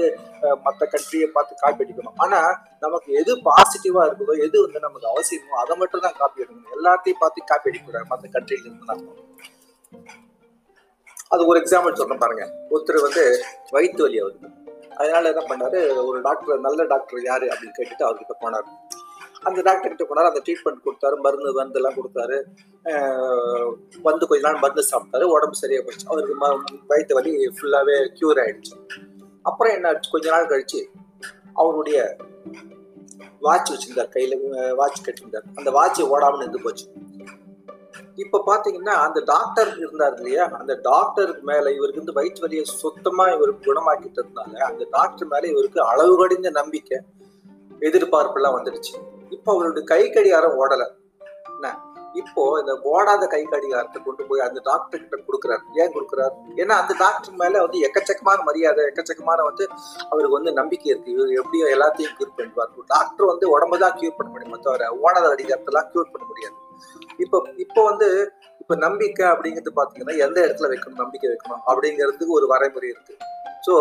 மற்ற 0.66 0.82
கண்ட்ரியை 0.94 1.28
பார்த்து 1.36 1.60
காப்பி 1.64 1.84
அடிக்கணும். 1.84 2.18
ஆனா 2.24 2.40
நமக்கு 2.86 3.10
எது 3.22 3.32
பாசிட்டிவா 3.48 4.04
இருக்குதோ 4.08 4.36
எது 4.46 4.58
வந்து 4.66 4.80
நமக்கு 4.86 5.08
அவசியமோ 5.14 5.60
அதை 5.64 5.76
மட்டும் 5.82 6.06
தான் 6.06 6.18
காப்பி 6.22 6.44
எடுக்கணும். 6.44 6.74
எல்லாத்தையும் 6.78 7.22
பார்த்து 7.24 7.50
காப்பி 7.52 7.70
அடிக்கூடாது 7.72 8.12
மற்ற 8.14 8.32
கண்ட்ரியில 8.36 8.68
இருந்து 8.70 9.22
அது 11.34 11.48
ஒரு 11.52 11.60
எக்ஸாம்பிள் 11.64 12.00
சொல்றேன் 12.00 12.24
பாருங்க. 12.24 12.46
ஒருத்தர் 12.74 13.06
வந்து 13.08 13.24
வயிற்று 13.76 14.04
வலி 14.06 14.20
அவருக்கு 14.24 14.50
அதனால 15.00 15.30
என்ன 15.32 15.44
பண்ணாரு 15.52 15.80
ஒரு 16.10 16.18
டாக்டர் 16.28 16.66
நல்ல 16.68 16.82
டாக்டர் 16.92 17.28
யாரு 17.32 17.46
அப்படின்னு 17.54 17.78
கேட்டுட்டு 17.78 18.06
அவர்கிட்ட 18.08 18.36
போனார். 18.44 18.68
அந்த 19.44 19.62
டாக்டர் 19.62 19.96
கிட்ட 19.96 20.14
போனார் 20.14 20.28
அந்த 20.28 20.42
ட்ரீட்மெண்ட் 20.46 20.88
கொடுத்தாரு 20.88 21.20
மருந்து 21.20 21.54
மருந்து 21.54 21.82
எல்லாம் 21.82 21.94
கொடுத்தாரு. 21.94 22.44
வந்து 24.02 24.28
கொஞ்ச 24.28 24.52
நாள் 24.52 24.60
மருந்து 24.60 24.84
சாப்பிட்டாரு 24.92 25.24
உடம்பு 25.24 25.56
சரியா 25.56 25.82
போச்சு. 25.82 26.08
அவருக்கு 26.10 26.38
ம- 26.40 26.64
வயிற்று 26.88 27.16
வலி 27.16 27.48
ஃபுல்லாவே 27.48 28.08
கியூர் 28.22 28.38
ஆயிடுச்சு. 28.38 28.88
அப்புறம் 29.42 29.74
என்ன 29.74 29.88
ஆச்சு? 29.88 30.10
கொஞ்ச 30.12 30.30
நாள் 30.30 30.48
கழிச்சு 30.48 30.86
அவருடைய 31.54 32.16
வாட்ச் 33.40 33.72
வச்சிருந்தார் 33.72 34.10
கையில 34.10 34.76
வாட்ச் 34.76 35.08
கட்டியிருந்தார். 35.08 35.44
அந்த 35.56 35.72
வாட்ச் 35.72 36.02
ஓடாமல் 36.02 36.40
நின்று 36.40 36.62
போச்சு. 36.62 36.92
இப்ப 38.16 38.44
பாத்தீங்கன்னா 38.48 38.90
அந்த 38.90 39.22
டாக்டர் 39.26 39.78
இருந்தார் 39.78 40.14
இல்லையா? 40.14 40.46
அந்த 40.46 40.80
டாக்டருக்கு 40.82 41.42
மேல 41.42 41.72
இவருக்கு 41.72 41.98
வந்து 41.98 42.14
வயிற்று 42.14 42.42
வலியை 42.42 42.64
சுத்தமா 42.64 43.26
இவருக்கு 43.26 43.74
குணமாக்கிட்டதுனால 43.74 44.58
அந்த 44.58 44.88
டாக்டர் 44.92 45.28
மேல 45.28 45.48
இவருக்கு 45.48 45.82
அளவு 45.82 46.18
கடிந்த 46.18 46.50
நம்பிக்கை 46.50 47.02
எதிர்பார்ப்பு 47.80 48.42
எல்லாம் 48.42 48.64
வந்துடுச்சு. 48.64 49.13
இப்போ 49.36 49.50
அவருடைய 49.56 49.84
கை 49.94 50.04
கடிகாரம் 50.10 50.58
ஓடலை. 50.62 50.88
என்ன? 51.56 51.68
இப்போ 52.22 52.42
இந்த 52.62 52.74
ஓடாத 52.92 53.24
கை 53.28 53.42
கடிகாரத்தை 53.52 54.00
கொண்டு 54.04 54.24
போய் 54.30 54.44
அந்த 54.48 54.60
டாக்டர் 54.64 55.02
கிட்ட 55.04 55.18
கொடுக்குறாரு. 55.28 55.64
ஏன் 55.82 55.94
கொடுக்குறாரு? 55.96 56.36
ஏன்னா 56.62 56.76
அந்த 56.82 56.94
டாக்டர் 57.04 57.38
மேல 57.42 57.62
வந்து 57.66 57.80
எக்கச்சக்கமான 57.88 58.44
மரியாதை 58.50 58.84
எக்கச்சக்கமான 58.90 59.40
வந்து 59.50 59.64
அவருக்கு 60.10 60.38
வந்து 60.38 60.54
நம்பிக்கை 60.60 60.90
இருக்கு. 60.92 61.16
இவர் 61.16 61.40
எப்படியோ 61.42 61.68
எல்லாத்தையும் 61.76 62.14
கியூர் 62.18 62.38
பண்ணுவார் 62.40 62.92
டாக்டர் 62.94 63.32
வந்து 63.32 63.48
உடம்பு 63.50 63.80
தான் 63.86 63.98
கியூர் 64.00 64.18
பண்ண 64.18 64.32
முடியும் 64.32 64.66
தவிர 64.68 64.92
ஓடாத 65.06 65.26
கடிகாரத்தெல்லாம் 65.34 65.90
கியூர் 65.94 66.14
பண்ண 66.14 66.26
முடியாது. 66.32 66.58
இப்போ 67.18 67.40
இப்போ 67.56 67.84
வந்து 67.84 68.10
இப்போ 68.62 68.76
நம்பிக்கை 68.76 69.26
அப்படிங்கிறது 69.28 69.72
பார்த்தீங்கன்னா 69.80 70.18
எந்த 70.18 70.38
இடத்துல 70.46 70.70
வைக்கணும்? 70.74 71.02
நம்பிக்கை 71.04 71.30
வைக்கணும். 71.32 71.64
அப்படிங்கிறதுக்கு 71.70 72.38
ஒரு 72.40 72.48
வரைமுறை 72.54 72.90
இருக்கு. 72.94 73.16
ஸோ 73.64 73.74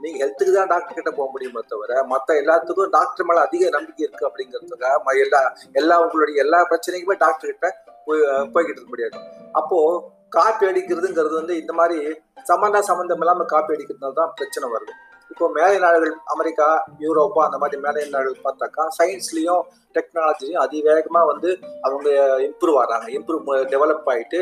நீங்க 0.00 0.16
ஹெல்த்துக்கு 0.22 0.52
தான் 0.52 0.68
டாக்டர் 0.68 0.96
கிட்ட 0.96 1.10
போக 1.10 1.28
முடியுமே 1.30 1.60
தவிர 1.68 2.02
மற்ற 2.06 2.34
எல்லாத்துக்கும் 2.34 2.90
டாக்டர் 2.90 3.26
மேல 3.26 3.40
அதிக 3.40 3.70
நம்பிக்கை 3.70 4.04
இருக்கு 4.04 4.28
அப்படிங்கிறதுக்காக 4.28 4.96
ம- 5.04 5.18
எல்லா 5.18 5.40
எல்லா 5.74 5.96
உங்களுடைய 6.04 6.44
எல்லா 6.44 6.60
பிரச்சனைக்குமே 6.70 7.16
டாக்டர் 7.18 7.52
கிட்ட 7.52 7.68
போய் 8.06 8.22
போய்கிட்டு 8.54 8.78
இருக்க 8.78 8.90
முடியாது. 8.90 9.18
அப்போ 9.52 9.78
காப்பி 10.28 10.64
அடிக்கிறதுங்கிறது 10.66 11.34
வந்து 11.34 11.54
இந்த 11.56 11.72
மாதிரி 11.72 11.98
சம்மந்தா 12.46 12.80
சம்மந்தம் 12.80 13.20
இல்லாம 13.20 13.44
காப்பி 13.46 13.74
அடிக்கிறதுனால 13.74 14.14
தான் 14.14 14.34
பிரச்சனை 14.36 14.66
வருது. 14.70 14.92
இப்போ 15.30 15.46
மேலை 15.54 15.76
நாடுகள் 15.78 16.14
அமெரிக்கா 16.24 16.66
யூரோப்பா 17.00 17.42
அந்த 17.44 17.58
மாதிரி 17.58 17.78
மேலை 17.82 18.00
நாடுகள் 18.08 18.44
பார்த்தாக்கா 18.44 18.84
சயின்ஸ்லயும் 18.98 19.62
டெக்னாலஜிலையும் 19.94 20.62
அதிவேகமா 20.62 21.20
வந்து 21.26 21.50
அவங்க 21.82 22.08
இம்ப்ரூவ் 22.46 22.78
ஆகிறாங்க 22.80 23.06
இம்ப்ரூவ் 23.08 23.48
டெவலப் 23.70 24.08
ஆயிட்டு 24.08 24.40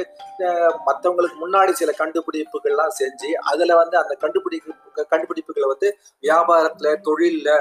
மற்றவங்களுக்கு 0.87 1.39
முன்னாடி 1.41 1.73
சில 1.73 1.93
கண்டுபிடிப்புகள்லாம் 1.99 2.97
செஞ்சு 2.99 3.31
அதுல 3.45 3.77
வந்து 3.77 3.97
அந்த 3.99 4.15
கண்டுபிடிப்பு 4.15 4.75
கண்டுபிடிப்புகளை 5.13 5.69
வந்து 5.69 5.91
வியாபாரத்துல 6.25 6.95
தொழிலில் 7.01 7.55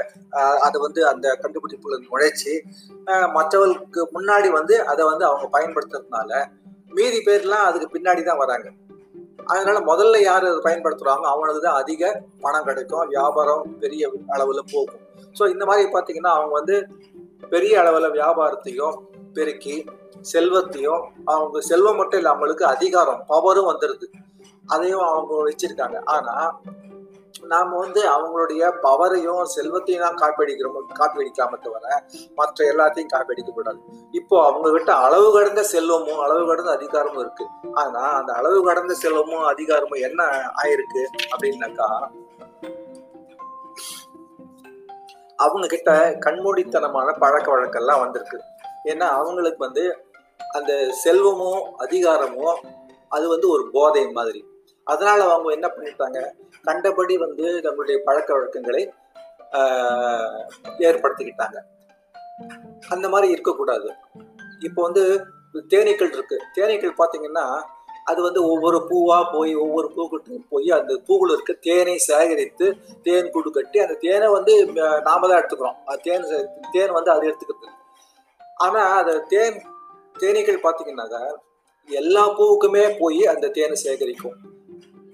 அதை 0.60 0.80
வந்து 0.80 1.02
அந்த 1.08 1.28
கண்டுபிடிப்புகளை 1.42 1.98
நுழைச்சி 2.06 2.54
மற்றவர்களுக்கு 3.32 4.04
முன்னாடி 4.12 4.50
வந்து 4.50 4.76
அதை 4.84 5.04
வந்து 5.04 5.24
அவங்க 5.24 5.48
பயன்படுத்துறதுனால 5.56 6.32
மீதி 6.92 7.18
பேர்லாம் 7.24 7.66
அதுக்கு 7.66 7.88
பின்னாடி 7.94 8.22
தான் 8.22 8.38
வராங்க. 8.38 8.68
அதனால 9.38 9.78
முதல்ல 9.90 10.20
யார் 10.22 10.46
அதை 10.50 10.60
பயன்படுத்துகிறாங்க 10.66 11.26
அவங்களுக்கு 11.32 11.62
தான் 11.66 11.80
அதிக 11.82 12.02
பணம் 12.40 12.66
கிடைக்கும். 12.68 13.06
வியாபாரம் 13.14 13.62
பெரிய 13.82 14.10
அளவில் 14.36 14.68
போகும். 14.72 15.02
ஸோ 15.38 15.48
இந்த 15.54 15.64
மாதிரி 15.70 15.86
பார்த்தீங்கன்னா 15.94 16.32
அவங்க 16.38 16.52
வந்து 16.60 16.76
பெரிய 17.54 17.74
அளவில் 17.82 18.14
வியாபாரத்தையும் 18.18 18.96
பெருக்கி 19.36 19.76
செல்வத்தையும் 20.32 21.02
அவங்க 21.24 21.60
செல்வம் 21.70 21.98
மட்டும் 22.00 22.20
இல்லை 22.20 22.32
அவங்களுக்கு 22.32 22.64
அதிகாரம் 22.74 23.20
பவரும் 23.28 23.70
வந்துடுது 23.70 24.06
அதையும் 24.66 25.04
அவங்க 25.10 25.34
வச்சிருக்காங்க. 25.48 25.98
ஆனால் 26.14 26.48
நாம 27.52 27.76
வந்து 27.78 28.00
அவங்களுடைய 28.14 28.62
பவரையும் 28.84 29.42
செல்வத்தையும் 29.42 30.04
தான் 30.04 30.18
காப்பி 30.22 30.42
அடிக்கிறோம் 30.44 31.60
தவிர 31.64 32.02
மற்ற 32.34 32.64
எல்லாத்தையும் 32.72 33.12
காப்பி 33.14 33.52
கூடாது. 33.52 33.80
இப்போ 34.10 34.36
அவங்க 34.46 34.70
கிட்ட 34.70 34.92
அளவு 34.94 35.28
கடந்த 35.32 35.62
செல்வமும் 35.62 36.18
அளவு 36.18 36.42
கடந்த 36.46 36.70
அதிகாரமும் 36.70 37.20
இருக்கு. 37.20 37.46
ஆனா 37.72 38.02
அந்த 38.20 38.32
அளவு 38.32 38.64
கடந்த 38.64 38.94
செல்வமும் 38.94 39.46
அதிகாரமும் 39.52 40.04
என்ன 40.08 40.22
ஆயிருக்கு 40.62 41.04
அப்படின்னாக்கா 41.32 41.88
அவங்க 45.36 45.66
கிட்ட 45.66 45.90
கண்மூடித்தனமான 46.26 47.08
பழக்க 47.18 47.48
வழக்கெல்லாம் 47.54 48.00
வந்திருக்கு. 48.00 48.38
ஏன்னா 48.84 49.06
அவங்களுக்கு 49.18 49.60
வந்து 49.66 49.84
அந்த 50.38 50.72
செல்வமும் 51.04 51.62
அதிகாரமும் 51.76 52.56
அது 53.08 53.28
வந்து 53.28 53.48
ஒரு 53.48 53.70
போதை 53.72 54.02
மாதிரி. 54.10 54.40
அதனால 54.92 55.20
அவங்க 55.32 55.50
என்ன 55.56 55.68
பண்ணிட்டாங்க? 55.76 56.18
கண்டபடி 56.68 57.14
வந்து 57.24 57.46
தங்களுடைய 57.64 57.98
பழக்க 58.06 58.30
வழக்கங்களை 58.36 58.82
ஏற்படுத்திக்கிட்டாங்க. 60.86 61.58
அந்த 62.94 63.06
மாதிரி 63.12 63.28
இருக்கக்கூடாது. 63.34 63.88
இப்போ 64.68 64.80
வந்து 64.86 65.02
தேனீக்கள் 65.72 66.14
இருக்கு. 66.16 66.36
தேனீக்கள் 66.56 67.00
பார்த்தீங்கன்னா 67.00 67.46
அது 68.10 68.20
வந்து 68.26 68.40
ஒவ்வொரு 68.50 68.78
பூவா 68.90 69.16
போய் 69.32 69.50
ஒவ்வொரு 69.62 69.88
பூக்கிட்ட 69.94 70.36
போய் 70.52 70.68
அந்த 70.76 70.92
பூக்குள் 71.06 71.32
இருக்க 71.34 71.52
தேனை 71.66 71.96
சேகரித்து 72.06 72.66
தேன் 73.06 73.32
கூடு 73.34 73.50
கட்டி 73.56 73.78
அந்த 73.84 73.94
தேனை 74.04 74.28
வந்து 74.36 74.52
நாம 75.08 75.20
தான் 75.28 75.38
எடுத்துக்கிறோம். 75.40 75.78
அது 75.90 76.00
தேன் 76.06 76.24
தேன் 76.74 76.94
வந்து 76.98 77.10
அது 77.14 77.26
எடுத்துக்கிறது. 77.30 77.74
ஆனா 78.66 78.84
அந்த 79.00 79.14
தேன் 79.32 79.58
தேனீக்கள் 80.22 80.64
பார்த்தீங்கன்னாக்கா 80.66 81.22
எல்லா 81.88 82.22
பூவுக்குமே 82.38 82.84
போய் 83.02 83.20
அந்த 83.32 83.50
தேனை 83.58 83.76
சேகரிக்கும். 83.86 84.38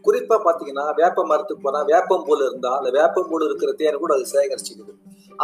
குறிப்பா 0.06 0.37
பாத்தீங்கன்னா 0.46 0.84
வேப்ப 1.00 1.25
மரத்துக்கு 1.30 1.64
போனா 1.66 1.80
வேப்பம்பூல 1.92 2.40
இருந்தா 2.49 2.73
அந்த 2.78 2.90
வேப்பம்பூல 2.99 3.46
இருக்கிற 3.49 3.70
தேனை 3.80 3.99
கூட 4.02 4.12
அது 4.16 4.26
சேகரிச்சுக்குது. 4.34 4.92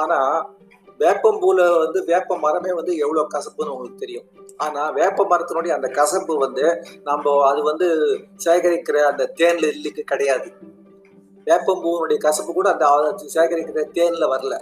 ஆனா 0.02 0.18
வேப்பம்பூல 1.00 1.60
வந்து 1.82 1.98
வேப்ப 2.10 2.36
மரமே 2.44 2.72
வந்து 2.78 2.92
எவ்வளவு 3.04 3.32
கசப்புன்னு 3.34 3.72
உங்களுக்கு 3.74 4.02
தெரியும். 4.02 4.26
ஆனா 4.64 4.82
வேப்ப 4.98 5.24
மரத்தினுடைய 5.30 5.72
அந்த 5.76 5.88
கசப்பு 6.00 6.34
வந்து 6.44 6.64
நம்ம 7.08 7.34
அது 7.50 7.60
வந்து 7.70 7.88
சேகரிக்கிற 8.44 8.98
அந்த 9.10 9.26
தேன்ல 9.40 9.70
இல்லுக்கு 9.76 10.04
கிடையாது. 10.12 10.48
வேப்பம்பூனுடைய 11.46 12.18
கசப்பு 12.26 12.50
கூட 12.58 12.68
அந்த 12.72 12.86
சேகரிக்கிற 13.36 13.84
தேன்ல 13.98 14.24
வரல. 14.34 14.56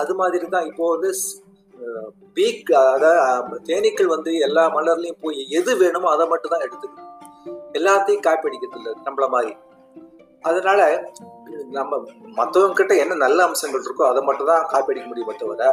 அது 0.00 0.14
மாதிரி 0.20 0.46
தான் 0.54 0.68
இப்போ 0.70 0.86
வந்து 0.94 1.10
பீக் 2.36 2.70
அதாவது 2.80 3.58
தேனீக்கள் 3.68 4.14
வந்து 4.14 4.32
எல்லா 4.46 4.64
மலர்லையும் 4.74 5.22
போய் 5.24 5.38
எது 5.58 5.72
வேணுமோ 5.82 6.08
அதை 6.14 6.24
மட்டும் 6.32 6.52
தான் 6.54 6.64
எடுத்துக்குது. 6.66 7.05
எல்லாத்தையும் 7.78 8.20
காப்பி 8.20 8.48
அடிக்கிறது 8.48 8.78
இல்லை 8.80 8.92
நம்மள 9.06 9.28
மாதிரி. 9.28 9.52
அதனால 10.42 10.80
நம்ம 11.70 11.92
மற்றவங்க 12.36 12.72
கிட்ட 12.72 12.94
என்ன 12.94 13.14
நல்ல 13.14 13.38
அம்சங்கள் 13.44 13.84
இருக்கோ 13.86 14.04
அதை 14.10 14.20
மட்டும் 14.22 14.50
தான் 14.50 14.66
காப்பி 14.72 14.92
அடிக்க 14.92 15.08
முடியுமே 15.08 15.34
தவிர 15.36 15.64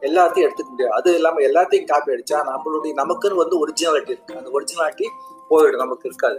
எல்லாத்தையும் 0.00 0.46
எடுத்துக்க 0.46 0.70
முடியாது. 0.70 0.94
அது 0.98 1.14
இல்லாம 1.14 1.40
எல்லாத்தையும் 1.40 1.90
காப்பி 1.92 2.14
அடிச்சா 2.14 2.38
நம்மளுடைய 2.50 2.92
நமக்குன்னு 3.02 3.42
வந்து 3.42 3.58
ஒரிஜினாலிட்டி 3.62 4.14
இருக்கு. 4.14 4.38
அந்த 4.38 4.50
ஒரிஜினாலிட்டி 4.58 5.08
போயிடும் 5.50 5.84
நமக்கு 5.84 6.08
இருக்காது. 6.08 6.38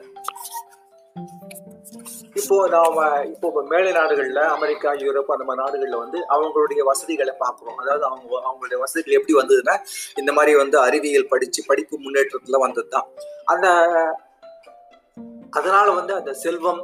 இப்போ 2.35 2.67
நாம 2.67 2.97
இப்போ 3.25 3.61
மேலை 3.69 3.89
நாடுகள்ல 3.91 4.41
அமெரிக்கா 4.55 4.89
யூரோப் 4.93 5.33
அந்த 5.35 5.45
மாதிரி 5.47 5.61
நாடுகள்ல 5.63 5.97
வந்து 5.97 6.19
அவங்களுடைய 6.33 6.81
வசதிகளை 6.83 7.33
பார்க்குறோம். 7.39 7.77
அதாவது 7.77 8.03
அவங்க 8.05 8.39
அவங்களுடைய 8.47 8.77
வசதிகள் 8.79 9.17
எப்படி 9.19 9.35
வந்ததுன்னா 9.39 9.75
இந்த 10.17 10.33
மாதிரி 10.33 10.53
வந்து 10.55 10.77
அறிவியல் 10.79 11.27
படிச்சு 11.27 11.63
படிப்பு 11.67 11.97
முன்னேற்றத்துல 11.97 12.59
வந்ததுதான். 12.65 13.07
அந்த 13.45 13.67
அதனால 15.59 15.87
வந்து 15.91 16.13
அந்த 16.15 16.31
செல்வம் 16.33 16.81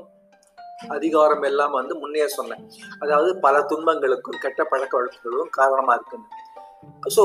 அதிகாரம் 0.96 1.46
எல்லாம் 1.50 1.72
வந்து 1.72 1.94
முன்னே 2.02 2.28
சொன்னேன். 2.28 2.64
அதாவது 3.04 3.30
பல 3.46 3.56
துன்பங்களுக்கும் 3.62 4.42
கெட்ட 4.44 4.62
பழக்க 4.64 4.94
வழக்கங்களும் 4.98 5.50
காரணமா 5.60 5.94
இருக்குன்னு. 5.94 6.28
ஸோ 7.16 7.24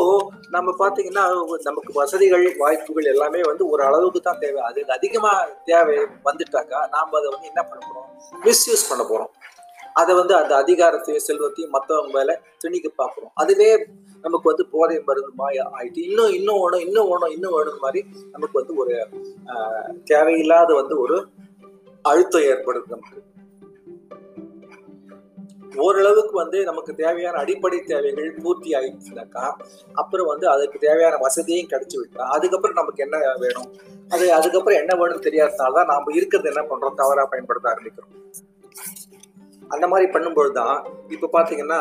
நம்ம 0.50 0.68
பார்த்தீங்கன்னா 0.78 1.25
நமக்கு 1.68 1.92
வசதிகள் 2.00 2.44
வாய்ப்புகள் 2.62 3.11
எல்லாமே 3.12 3.40
வந்து 3.50 3.64
ஒரு 3.68 3.82
அளவுக்கு 3.88 4.20
தான் 4.20 4.40
தேவை. 4.44 4.61
அது 4.68 4.80
அதிகமா 4.96 5.32
தேவை 5.64 5.96
வந்துட்டாக்கா 6.28 6.80
நாம் 6.94 7.18
அதை 7.20 7.28
வந்து 7.34 7.50
என்ன 7.52 7.62
பண்ண 7.62 7.80
போறோம்? 7.88 8.08
மிஸ்யூஸ் 8.46 8.88
பண்ண 8.90 9.04
போறோம். 9.11 9.32
அதை 10.00 10.12
வந்து 10.14 10.34
அந்த 10.40 10.52
அதிகாரத்தையும் 10.62 11.26
செல்வத்தையும் 11.28 11.75
மற்றவங்க 11.76 12.12
மேல 12.18 12.38
திணிக்க 12.58 12.88
பார்க்குறோம். 13.02 13.32
அதுவே 13.34 13.70
நமக்கு 14.24 14.46
வந்து 14.48 14.64
போதை 14.72 14.96
மருந்து 15.06 15.32
மாய 15.38 15.66
ஆயிட்டு 15.76 16.00
இன்னும் 16.06 16.34
இன்னும் 16.36 16.60
வேணும் 16.62 16.84
இன்னும் 16.86 17.10
வேணும் 17.10 17.34
இன்னும் 17.34 17.56
வேணும் 17.56 17.82
மாதிரி 17.82 18.02
நமக்கு 18.32 18.56
வந்து 18.60 18.74
ஒரு 18.82 18.94
ஆஹ், 19.52 19.90
தேவையில்லாத 20.10 20.70
வந்து 20.80 20.96
ஒரு 21.00 21.18
அழுத்தம் 22.04 22.48
ஏற்படுது 22.48 22.92
நமக்கு. 22.94 23.18
ஓரளவுக்கு 25.82 26.34
வந்து 26.36 26.58
நமக்கு 26.66 26.92
தேவையான 26.96 27.36
அடிப்படை 27.42 27.78
தேவைகள் 27.84 28.26
பூர்த்தி 28.38 28.70
ஆயிடுச்சுனாக்கா 28.78 29.44
அப்புறம் 29.94 30.28
வந்து 30.28 30.46
அதுக்கு 30.50 30.78
தேவையான 30.80 31.18
வசதியும் 31.22 31.70
கிடைச்சி 31.70 31.96
விட்டா 31.98 32.24
அதுக்கப்புறம் 32.34 32.78
நமக்கு 32.80 33.04
என்ன 33.06 33.16
வேணும்? 33.42 33.68
அது 34.10 34.24
அதுக்கப்புறம் 34.32 34.80
என்ன 34.80 34.92
வேணும்னு 34.94 35.26
தெரியாததுனால 35.26 35.76
தான் 35.78 35.90
நாம 35.92 36.12
இருக்கிறது 36.18 36.50
என்ன 36.52 36.64
பண்றோம்? 36.64 36.98
தவறா 37.00 37.24
பயன்படுத்த 37.32 37.72
ஆரம்பிக்கிறோம். 37.72 38.12
அந்த 39.72 39.86
மாதிரி 39.88 40.06
பண்ணும்பொழுது 40.10 40.54
தான் 40.54 40.76
இப்போ 41.08 41.26
பார்த்தீங்கன்னா 41.32 41.78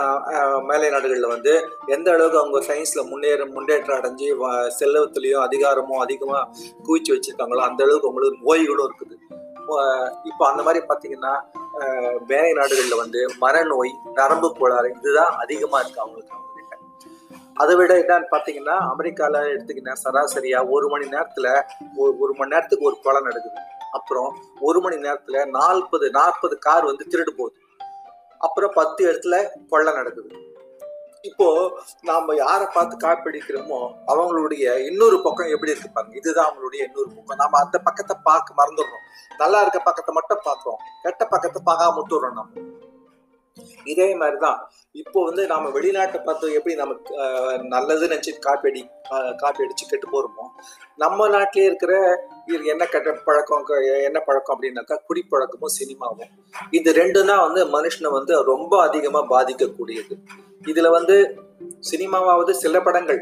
மேலை 0.62 0.90
நாடுகளில் 0.90 1.32
வந்து 1.32 1.54
எந்த 1.88 2.08
அளவுக்கு 2.12 2.40
அவங்க 2.40 2.60
சயின்ஸில் 2.68 3.10
முன்னேற 3.10 3.46
முன்னேற்றம் 3.52 3.98
அடைஞ்சு 4.00 4.28
வ- 4.38 4.70
செல்வத்திலையும் 4.78 5.42
அதிகாரமும் 5.42 6.00
அதிகமாக 6.00 6.44
குவிச்சு 6.84 7.14
வச்சிருக்காங்களோ 7.14 7.62
அந்த 7.62 7.84
அளவுக்கு 7.84 8.10
அவங்களுக்கு 8.10 8.46
நோய்களும் 8.48 8.88
இருக்குது. 8.90 9.16
இப்போ 10.26 10.44
அந்த 10.48 10.62
மாதிரி 10.64 10.86
பார்த்தீங்கன்னா 10.86 11.34
மேலை 12.26 12.52
நாடுகளில் 12.54 13.02
வந்து 13.02 13.20
மரநோய் 13.42 13.92
நரம்பு 14.14 14.50
கோளாறு 14.52 14.90
இதுதான் 14.94 15.34
அதிகமாக 15.38 15.82
இருக்குது 15.82 16.04
அவங்களுக்கு 16.04 16.40
அதை 17.58 17.74
விட 17.76 17.94
என்னன்னு 17.98 18.28
பார்த்தீங்கன்னா 18.32 18.76
அமெரிக்காவில் 18.92 19.50
எடுத்துக்கிட்டேன் 19.52 20.02
சராசரியாக 20.04 20.70
ஒரு 20.70 20.88
மணி 20.88 21.06
நேரத்தில் 21.08 21.50
ஒரு 21.98 22.12
ஒரு 22.20 22.34
மணி 22.38 22.54
நேரத்துக்கு 22.54 22.86
ஒரு 22.86 22.98
கொலை 23.04 23.22
நடக்குது. 23.22 23.60
அப்புறம் 23.92 24.30
ஒரு 24.62 24.80
மணி 24.82 24.98
நேரத்தில் 24.98 25.50
நாற்பது 25.52 26.06
நாற்பது 26.12 26.56
கார் 26.60 26.86
வந்து 26.86 27.06
திருடு 27.12 27.32
போகுது. 27.38 27.58
அப்புறம் 28.48 28.76
பத்து 28.80 29.02
இடத்துல 29.08 29.36
கொள்ளை 29.74 29.94
நடக்குது. 30.00 30.32
இப்போ 31.30 31.48
நாம 32.10 32.36
யாரை 32.44 32.68
பார்த்து 32.76 32.96
காப்பிடிக்கிறோமோ 33.04 33.80
அவங்களுடைய 34.12 34.64
இன்னொரு 34.90 35.18
பக்கம் 35.26 35.52
எப்படி 35.56 35.74
இருக்கு 35.74 35.90
பாருங்க. 35.98 36.16
இதுதான் 36.22 36.48
அவங்களுடைய 36.50 36.82
இன்னொரு 36.88 37.10
பக்கம். 37.16 37.42
நாம 37.44 37.60
அந்த 37.64 37.78
பக்கத்தை 37.88 38.16
பார்க்க 38.30 38.60
மறந்துடுறோம். 38.62 39.06
நல்லா 39.42 39.60
இருக்க 39.66 39.82
பக்கத்தை 39.90 40.14
மட்டும் 40.20 40.46
பார்க்குறோம். 40.48 40.80
கெட்ட 41.04 41.26
பக்கத்தை 41.34 41.62
பார்க்காம 41.70 41.96
விட்டுறோம் 42.00 42.38
நம்ம 42.40 42.70
இதே 43.92 44.08
மாதிரிதான். 44.20 44.60
இப்போ 45.02 45.20
வந்து 45.28 45.44
நாம 45.52 45.70
வெளிநாட்டை 45.76 46.20
பார்த்து 46.26 46.56
எப்படி 46.58 46.74
நமக்கு 46.82 47.14
நல்லதுன்னு 47.74 48.12
நினைச்சு 48.12 48.32
காப்பி 48.46 48.70
அடி 48.70 48.82
காப்பி 49.42 49.66
அடிச்சு 49.66 49.86
கெட்டு 49.92 50.08
போறோமோ 50.14 50.46
நம்ம 51.04 51.28
நாட்டிலே 51.36 51.66
இருக்கிற 51.70 51.94
இது 52.56 52.64
என்ன 52.74 52.84
கெட்ட 52.94 53.12
பழக்கம் 53.28 53.64
என்ன 54.10 54.20
பழக்கம் 54.28 54.54
அப்படின்னாக்கா 54.56 54.96
குடிப்பழக்கமும் 55.08 55.76
சினிமாவும். 55.80 56.32
இது 56.78 56.90
ரெண்டு 57.02 57.20
தான் 57.30 57.44
வந்து 57.48 57.62
மனுஷனை 57.76 58.12
வந்து 58.18 58.34
ரொம்ப 58.52 58.74
அதிகமாக 58.88 59.26
பாதிக்கக்கூடியது. 59.34 60.16
இதில் 60.72 60.96
வந்து 60.98 61.16
சினிமாவாவது 61.90 62.52
சில 62.62 62.76
படங்கள் 62.86 63.20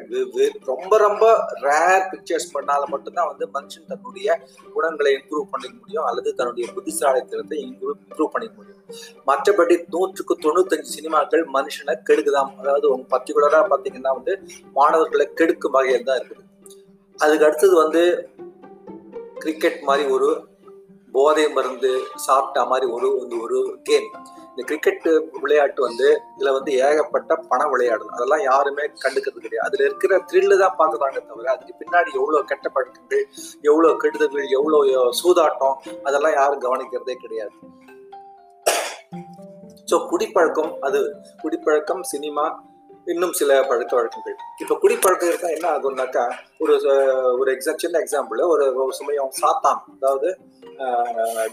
ரொம்ப 0.69 0.93
ரொம்ப 1.05 1.25
ரேர் 1.65 2.05
பிக்சர்ஸ் 2.11 2.47
பண்ணால 2.55 2.81
மட்டும்தான் 2.93 3.29
வந்து 3.31 3.45
மனுஷன் 3.55 3.87
தன்னுடைய 3.91 4.37
குணங்களை 4.73 5.11
இம்ப்ரூவ் 5.17 5.45
பண்ணிக்க 5.53 5.75
முடியும் 5.81 6.07
அல்லது 6.09 6.29
தன்னுடைய 6.39 6.65
புத்திசாலித்தனத்தை 6.75 7.57
இம்ப்ரூவ் 7.67 7.97
இம்ப்ரூவ் 8.07 8.33
பண்ணிக்க 8.33 8.55
முடியும். 8.59 8.81
மற்றபடி 9.29 9.77
நூற்றுக்கு 9.95 10.35
தொண்ணூத்தஞ்சு 10.45 10.89
சினிமாக்கள் 10.97 11.45
மனுஷனை 11.57 11.95
கெடுக்குதாம். 12.09 12.51
அதாவது 12.61 12.85
உங்க 12.93 13.07
பர்டிகுலரா 13.15 13.61
பாத்தீங்கன்னா 13.73 14.13
வந்து 14.19 14.35
மாணவர்களை 14.79 15.27
கெடுக்கும் 15.41 15.75
வகையில் 15.77 16.07
தான் 16.09 16.19
இருக்குது. 16.19 16.45
அதுக்கு 17.19 17.47
அடுத்தது 17.47 17.75
வந்து 17.83 18.03
கிரிக்கெட் 19.43 19.81
மாதிரி 19.89 20.05
ஒரு 20.15 20.29
போதை 21.13 21.43
மருந்து 21.53 21.91
சாப்பிட்ட 22.25 22.63
மாதிரி 22.71 22.85
ஒரு 22.95 23.07
வந்து 23.19 23.35
ஒரு 23.45 23.59
கேம் 23.87 24.07
இந்த 24.49 24.63
கிரிக்கெட் 24.69 25.07
விளையாட்டு 25.43 25.81
வந்து 25.85 26.07
இதுல 26.35 26.51
வந்து 26.57 26.71
ஏகப்பட்ட 26.87 27.35
பண 27.51 27.61
விளையாடுது 27.71 28.15
அதெல்லாம் 28.15 28.43
யாருமே 28.49 28.83
கண்டுக்கிறது 29.03 29.43
கிடையாது. 29.45 29.65
அதுல 29.67 29.83
இருக்கிற 29.87 30.19
த்ரில்லு 30.29 30.57
தான் 30.57 30.77
பார்க்குறாங்க 30.79 31.19
தவிர 31.29 31.51
அதுக்கு 31.53 31.73
பின்னாடி 31.81 32.11
எவ்வளோ 32.19 32.41
கெட்ட 32.51 32.69
பழக்கங்கள் 32.69 33.23
எவ்வளோ 33.69 33.91
கெடுதல்கள் 34.03 34.47
எவ்வளோ 34.57 34.79
சூதாட்டம் 35.21 35.77
அதெல்லாம் 36.03 36.37
யாரும் 36.39 36.63
கவனிக்கிறதே 36.67 37.15
கிடையாது. 37.23 37.55
ஸோ 39.91 39.97
குடிப்பழக்கம் 40.09 40.73
அது 40.87 40.99
குடிப்பழக்கம் 41.41 42.03
சினிமா 42.03 42.45
இன்னும் 43.11 43.35
சில 43.39 43.51
பழக்க 43.69 43.93
வழக்கங்கள். 43.97 44.35
இப்போ 44.61 44.73
குடிப்பழக்கம் 44.81 45.29
இருந்தால் 45.29 45.53
என்ன 45.57 45.67
ஆகும்னாக்கா 45.75 46.23
ஒரு 46.63 46.73
ஒரு 47.39 47.49
எக்ஸாம் 47.55 47.79
சின்ன 47.83 47.99
எக்ஸாம்பிள் 48.03 48.41
ஒரு 48.53 48.65
ஒரு 48.83 48.93
சமயம் 48.99 49.31
சாத்தான். 49.39 49.79
அதாவது 49.95 50.29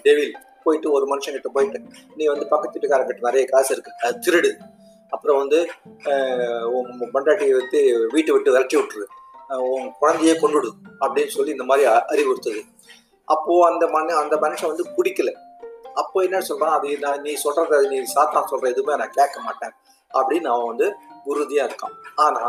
டெவில் 0.06 0.34
போயிட்டு 0.64 0.88
ஒரு 0.96 1.04
மனுஷங்கிட்ட 1.12 1.50
போயிட்டு 1.56 1.78
நீ 2.18 2.24
வந்து 2.32 2.46
பக்கத்து 2.52 2.74
வீட்டுக்காரங்கிட்ட 2.76 3.28
நிறைய 3.28 3.44
காசு 3.52 3.70
இருக்கு 3.76 3.92
அது 4.06 4.18
திருடு. 4.26 4.50
அப்புறம் 5.14 5.40
வந்து 5.42 5.58
உன் 6.76 6.90
பொண்டாட்டியை 7.14 7.54
வந்து 7.60 7.80
வீட்டை 8.14 8.32
விட்டு 8.34 8.54
விரட்டி 8.56 8.76
விட்டுரு. 8.80 9.06
உன் 9.74 9.88
குழந்தையே 10.00 10.36
கொண்டுடு 10.42 10.70
அப்படின்னு 11.02 11.34
சொல்லி 11.36 11.56
இந்த 11.56 11.66
மாதிரி 11.70 11.84
அறிவுறுத்தது 11.90 12.12
அறிவுறுத்துது. 12.14 12.62
அப்போ 13.28 13.52
அந்த 13.70 13.84
மனு 13.96 14.14
அந்த 14.22 14.34
மனுஷன் 14.44 14.72
வந்து 14.72 14.86
குடிக்கல. 14.96 15.30
அப்போ 16.00 16.16
என்ன 16.26 16.38
சொல்றான்? 16.48 16.76
அது 16.78 16.88
நான் 17.04 17.22
நீ 17.26 17.32
சொல்றத 17.44 17.82
நீ 17.92 17.98
சாத்தான் 18.14 18.50
சொல்ற 18.50 18.66
எதுவுமே 18.74 19.00
நான் 19.02 19.18
கேட்க 19.20 19.36
மாட்டேன். 19.48 19.74
அப்படின்னு 20.10 20.48
அவன் 20.54 20.70
வந்து 20.72 20.88
உறுதியா 21.32 21.66
இருக்கான். 21.68 21.96
ஆனா 22.26 22.44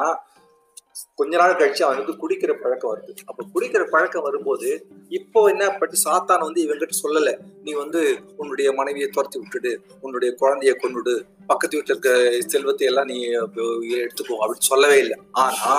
கொஞ்ச 1.20 1.34
நாள் 1.40 1.58
கழிச்சு 1.58 1.82
அவனுக்கு 1.86 2.14
குடிக்கிற 2.22 2.52
பழக்கம் 2.62 2.92
வருது. 2.92 3.12
அப்ப 3.30 3.44
குடிக்கிற 3.54 3.84
பழக்கம் 3.94 4.26
வரும்போது 4.28 4.70
இப்போ 5.18 5.40
என்ன 5.52 5.64
பட்டு 5.80 5.96
சாத்தான் 6.04 6.44
வந்து 6.46 6.60
இவங்கிட்ட 6.66 6.96
சொல்லல. 7.04 7.32
நீ 7.66 7.72
வந்து 7.82 8.02
உன்னுடைய 8.38 8.68
மனைவியை 8.80 9.08
துரத்தி 9.16 9.38
விட்டுடு 9.42 9.72
உன்னுடைய 10.02 10.30
குழந்தைய 10.42 10.74
கொண்டுடு 10.84 11.14
பக்கத்து 11.52 11.78
வீட்டில் 11.78 11.94
இருக்க 11.94 12.46
செல்வத்தை 12.54 12.88
எல்லாம் 12.88 13.10
நீ 13.12 13.18
எடுத்துக்கோ 14.04 14.40
அப்படின்னு 14.42 14.70
சொல்லவே 14.72 14.98
இல்லை. 15.04 15.18
ஆனா 15.44 15.72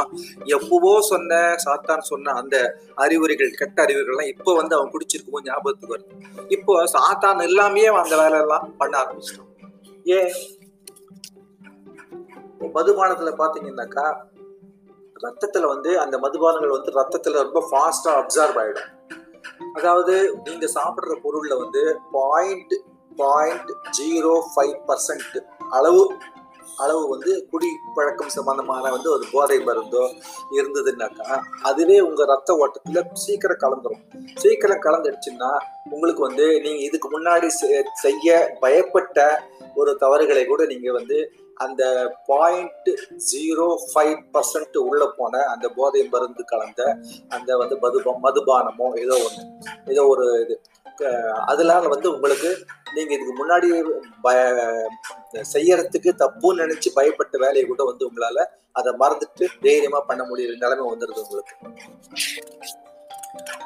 எப்பவோ 0.57 0.93
சொன்ன 1.13 1.41
சாத்தான் 1.67 2.05
சொன்ன 2.11 2.35
அந்த 2.43 2.57
அறிவுரைகள் 3.05 3.59
கெட்ட 3.63 3.85
அறிவுரைகள்லாம் 3.87 4.33
இப்போ 4.35 4.55
வந்து 4.61 4.77
அவன் 4.79 4.93
குடிச்சிருக்குமோ 4.95 5.45
ஞாபகத்துக்கு 5.49 5.97
வருது. 5.97 6.15
இப்போ 6.49 6.75
சாத்தான் 6.97 7.47
எல்லாமே 7.49 7.87
அந்த 8.05 8.17
வேலையெல்லாம் 8.23 8.69
பண்ண 8.83 8.97
ஆரம்பிச்சிட்டான். 9.03 9.51
ஏன்? 10.19 10.33
மதுபானத்துல 12.75 13.33
பாத்தீங்கன்னாக்கா 13.43 14.07
ரத்தத்துல 15.25 15.67
வந்து 15.67 16.01
அந்த 16.01 16.17
மதுபானங்கள் 16.19 16.77
வந்து 16.77 16.93
ரத்தத்துல 17.01 17.43
ரொம்ப 17.43 17.61
ஃபாஸ்டா 17.69 18.11
அப்சர்வ் 18.21 18.59
ஆயிடும். 18.63 18.91
அதாவது 19.75 20.15
நீங்க 20.45 20.67
சாப்பிடுற 20.75 21.15
பொருள்ல 21.25 21.55
வந்து 21.59 21.83
point 22.13 22.75
point 23.17 23.71
zero 23.99 24.35
five 24.53 24.77
percent 24.89 25.39
அளவு 25.71 26.03
அளவு 26.77 27.09
வந்து 27.09 27.47
குடி 27.51 27.69
பழக்கம் 27.95 28.29
சம்பந்தமான 28.29 28.91
வந்து 28.91 29.11
ஒரு 29.11 29.25
போதை 29.33 29.57
மருந்தோ 29.59 30.03
இருந்ததுன்னாக்கா 30.51 31.29
அதுவே 31.63 31.97
உங்க 32.01 32.25
ரத்த 32.25 32.53
ஓட்டத்துல 32.55 33.03
சீக்கிரம் 33.13 33.63
கலந்துரும். 33.65 34.03
சீக்கிரம் 34.35 34.85
கலந்துடுச்சுன்னா 34.87 35.51
உங்களுக்கு 35.91 36.23
வந்து 36.23 36.47
நீங்க 36.61 36.81
இதுக்கு 36.83 37.09
முன்னாடி 37.19 37.49
செய்ய 37.95 38.57
பயப்பட்ட 38.61 39.29
ஒரு 39.75 39.97
தவறுகளை 39.97 40.45
கூட 40.47 40.65
நீங்க 40.65 40.93
வந்து 40.93 41.19
அந்த 41.59 41.83
பாயிண்ட் 42.27 42.89
ஜீரோ 43.31 43.67
ஃபைவ் 43.91 44.19
பர்சன்ட் 44.35 44.77
உள்ள 44.89 45.05
போன 45.17 45.43
அந்த 45.55 45.67
போதை 45.77 46.03
மருந்து 46.09 46.45
கலந்த 46.45 46.83
அந்த 47.29 47.57
வந்து 47.57 47.77
மது 47.85 48.01
மதுபானமோ 48.27 48.89
ஏதோ 49.05 49.17
ஒன்று 49.27 49.45
ஏதோ 49.93 50.05
ஒரு 50.07 50.27
இது. 50.43 50.57
அதனால 51.47 51.83
வந்து 51.89 52.09
உங்களுக்கு 52.15 52.51
நீங்க 52.95 53.13
இதுக்கு 53.15 53.35
முன்னாடி 53.41 53.69
பய 54.23 54.39
செய்யறதுக்கு 55.53 56.11
தப்புன்னு 56.23 56.63
நினைச்சு 56.63 56.89
பயப்பட்ட 56.97 57.37
வேலையை 57.39 57.65
கூட 57.67 57.85
வந்து 57.85 58.07
உங்களால 58.09 58.47
அதை 58.73 58.93
மறந்துட்டு 59.03 59.47
தைரியமா 59.61 60.01
பண்ண 60.01 60.23
முடியுற 60.25 60.57
நிலைமை 60.65 60.85
வந்துடுது 60.93 61.23
உங்களுக்கு. 61.25 61.55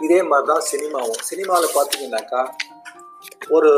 இதே 0.01 0.21
மாதிரிதான் 0.23 0.69
சினிமாவும். 0.73 1.23
சினிமாவில் 1.31 1.77
பார்த்தீங்கன்னாக்கா 1.77 2.43
ஒரு 3.49 3.71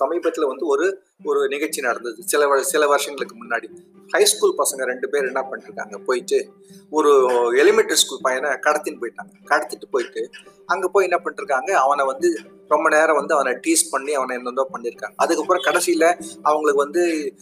சமீபத்தில் 0.00 0.50
வந்து 0.50 0.64
ஒரு 0.66 0.86
ஒரு 1.24 1.48
நிகழ்ச்சி 1.48 1.80
நடந்தது. 1.80 2.22
சில 2.24 2.56
வ- 2.56 2.60
சில 2.60 2.86
வருஷங்களுக்கு 2.86 3.36
முன்னாடி. 3.44 3.68
ஹை 4.08 4.24
ஸ்கூல் 4.24 4.58
பசங்க 4.58 4.84
ரெண்டு 4.84 5.08
பேர் 5.08 5.24
என்ன 5.24 5.46
பண்ணிருக்காங்க? 5.50 6.04
போயிட்டு 6.04 6.48
ஒரு 6.90 7.10
எலிமெண்டரி 7.56 7.92
ஸ்கூல் 7.92 8.18
பையனை 8.22 8.50
கடத்தின்னு 8.50 8.96
போயிட்டாங்க. 9.00 9.50
கடத்திட்டு 9.50 9.90
போயிட்டு 9.90 10.30
அங்கே 10.66 10.88
போய் 10.92 11.08
என்ன 11.10 11.22
பண்ணிருக்காங்க? 11.24 11.70
அவனை 11.70 12.04
வந்து 12.04 12.38
ரொம்ப 12.68 12.88
நேரம் 12.88 13.16
வந்து 13.16 13.34
அவனை 13.34 13.52
டீஸ் 13.52 13.90
பண்ணி 13.90 14.14
அவனை 14.14 14.36
என்னென்னோ 14.36 14.66
பண்ணியிருக்காங்க 14.72 15.12
அதுக்கப்புறம் 15.16 15.62
கடைசியில் 15.62 16.16
அவங்களுக்கு 16.42 16.82
வந்து 16.82 17.34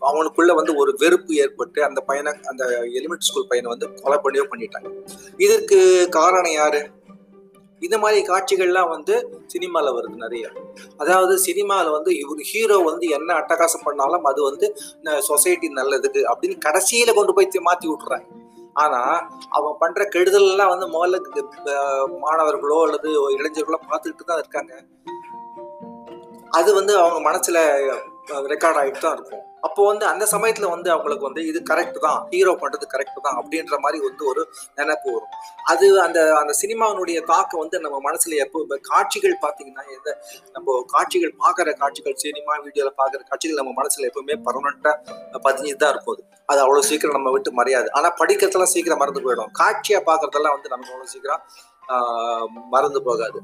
அவனுக்குள்ள 0.00 0.54
வந்து 0.54 0.74
ஒரு 0.74 0.94
வெறுப்பு 0.98 1.34
ஏற்பட்டு 1.34 1.84
அந்த 1.84 2.00
பையனை 2.00 2.32
அந்த 2.32 2.64
எலிமெண்டரி 2.94 3.18
ஸ்கூல் 3.18 3.46
பையனை 3.48 3.76
வந்து 3.78 4.02
கொலை 4.02 4.18
பண்ணியோ 4.22 4.44
பண்ணிட்டாங்க. 4.44 5.08
இதற்கு 5.36 6.06
காரணம் 6.10 6.52
யாரு? 6.52 6.90
இந்த 7.80 7.98
மாதிரி 7.98 8.20
காட்சிகள்லாம் 8.26 8.88
வந்து 8.88 9.14
சினிமாவில் 9.46 9.94
வருது 9.94 10.16
நிறைய. 10.16 10.44
அதாவது 10.96 11.38
சினிமாவில் 11.38 11.90
வந்து 11.90 12.18
இவர் 12.18 12.42
ஹீரோ 12.52 12.78
வந்து 12.78 13.08
என்ன 13.08 13.34
அட்டகாசம் 13.34 13.84
பண்ணாலும் 13.84 14.24
அது 14.24 14.42
வந்து 14.42 14.68
சொசைட்டி 15.18 15.68
நல்லதுக்கு 15.68 16.22
அப்படின்னு 16.32 16.58
கடைசியில் 16.58 17.14
கொண்டு 17.14 17.34
போய் 17.34 17.50
மாற்றி 17.60 17.88
விட்றாங்க 17.88 17.98
விட்டுறாங்க 18.00 18.28
ஆனா 18.72 19.00
அவன் 19.48 19.78
பண்ணுற 19.80 20.02
கெடுதல்லாம் 20.14 20.68
வந்து 20.68 20.86
முதல்ல 20.86 21.18
மாணவர்களோ 22.18 22.78
அல்லது 22.86 23.08
இளைஞர்களோ 23.36 23.78
பார்த்துக்கிட்டு 23.90 24.24
தான் 24.24 24.38
இருக்காங்க. 24.38 24.72
அது 26.50 26.74
வந்து 26.74 26.92
அவங்க 26.98 27.18
மனசுல 27.30 27.58
ரெக்கார்ட் 28.52 28.78
ஆகிட்டு 28.80 29.00
தான் 29.04 29.16
இருக்கும். 29.18 29.44
அப்போ 29.66 29.80
வந்து 29.90 30.04
அந்த 30.10 30.24
சமயத்துல 30.32 30.66
வந்து 30.72 30.88
அவங்களுக்கு 30.94 31.26
வந்து 31.28 31.42
இது 31.50 31.58
கரெக்ட் 31.70 31.98
தான் 32.04 32.18
ஹீரோ 32.32 32.52
பண்றது 32.62 32.86
கரெக்ட் 32.92 33.18
தான் 33.26 33.36
அப்படின்ற 33.40 33.74
மாதிரி 33.84 33.98
வந்து 34.06 34.22
ஒரு 34.30 34.42
நினைப்பு 34.80 35.08
வரும். 35.14 35.32
அது 35.72 35.86
அந்த 36.06 36.18
அந்த 36.40 36.52
சினிமாவினுடைய 36.62 37.18
தாக்கம் 37.32 37.62
வந்து 37.62 37.78
நம்ம 37.84 37.96
மனசுல 38.08 38.38
எப்போ 38.44 38.60
இப்ப 38.64 38.78
காட்சிகள் 38.90 39.36
பார்த்தீங்கன்னா 39.44 39.84
எந்த 39.96 40.10
நம்ம 40.56 40.76
காட்சிகள் 40.94 41.34
பார்க்குற 41.42 41.74
காட்சிகள் 41.82 42.18
சினிமா 42.24 42.54
வீடியோல 42.66 42.92
பார்க்குற 43.00 43.20
காட்சிகள் 43.30 43.60
நம்ம 43.62 43.74
மனசுல 43.80 44.08
எப்பவுமே 44.10 44.36
பர்மனண்டா 44.46 44.94
பதிஞ்சு 45.46 45.74
தான் 45.82 45.92
இருக்கும் 45.94 46.14
அது. 46.16 46.24
அது 46.52 46.60
அவ்வளவு 46.64 46.88
சீக்கிரம் 46.90 47.18
நம்ம 47.18 47.32
விட்டு 47.34 47.50
மறையாது. 47.60 47.90
ஆனா 47.98 48.10
படிக்கிறதெல்லாம் 48.20 48.72
சீக்கிரம் 48.74 49.02
மறந்து 49.02 49.24
போயிடும். 49.26 49.52
காட்சியா 49.60 50.00
பார்க்குறதெல்லாம் 50.10 50.56
வந்து 50.56 50.72
நமக்கு 50.74 50.94
அவ்வளவு 50.94 51.12
சீக்கிரம் 51.14 51.42
மறந்து 52.74 53.00
போகாது. 53.08 53.38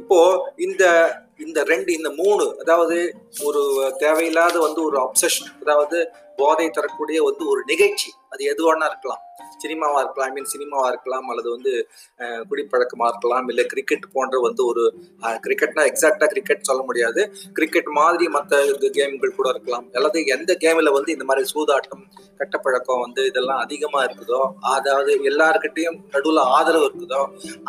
இப்போ 0.00 0.18
இந்த 0.66 0.84
இந்த 1.44 1.60
ரெண்டு 1.70 1.90
இந்த 1.98 2.10
மூணு 2.20 2.44
அதாவது 2.62 2.96
ஒரு 3.46 3.62
தேவையில்லாத 4.02 4.56
வந்து 4.66 4.80
ஒரு 4.88 4.96
அப்சஷன் 5.06 5.52
அதாவது 5.62 5.98
போதை 6.38 6.66
தரக்கூடிய 6.76 7.18
வந்து 7.28 7.44
ஒரு 7.52 7.60
நிகழ்ச்சி 7.70 8.10
அது 8.32 8.42
எது 8.52 8.62
வேணா 8.66 8.86
இருக்கலாம். 8.90 9.22
சினிமாவா 9.62 9.98
இருக்கலாம் 10.02 10.28
ஐ 10.30 10.34
மீன் 10.36 10.50
சினிமாவா 10.52 10.86
இருக்கலாம் 10.92 11.26
அல்லது 11.32 11.48
வந்து 11.54 11.72
குடிப்பழக்கமா 12.50 13.06
இருக்கலாம் 13.12 13.46
இல்லை 13.52 13.64
கிரிக்கெட் 13.72 14.06
போன்ற 14.14 14.38
வந்து 14.46 14.62
ஒரு 14.70 14.84
கிரிக்கெட்னா 15.46 15.82
எக்ஸாக்டா 15.90 16.26
கிரிக்கெட் 16.32 16.68
சொல்ல 16.70 16.82
முடியாது. 16.88 17.22
கிரிக்கெட் 17.58 17.90
மாதிரி 18.00 18.26
மற்ற 18.36 18.62
கேம்கள் 18.98 19.36
கூட 19.38 19.48
இருக்கலாம். 19.54 19.86
அல்லது 19.98 20.20
எந்த 20.36 20.56
கேமில் 20.64 20.94
வந்து 20.96 21.14
இந்த 21.16 21.26
மாதிரி 21.30 21.44
சூதாட்டம் 21.52 22.04
கெட்டப்பழக்கம் 22.40 23.04
வந்து 23.06 23.24
இதெல்லாம் 23.30 23.62
அதிகமா 23.66 24.02
இருக்குதோ 24.08 24.40
அதாவது 24.76 25.12
எல்லாருக்கிட்டையும் 25.32 26.00
நடுவில் 26.14 26.42
ஆதரவு 26.58 26.88
இருக்குதோ 26.90 27.22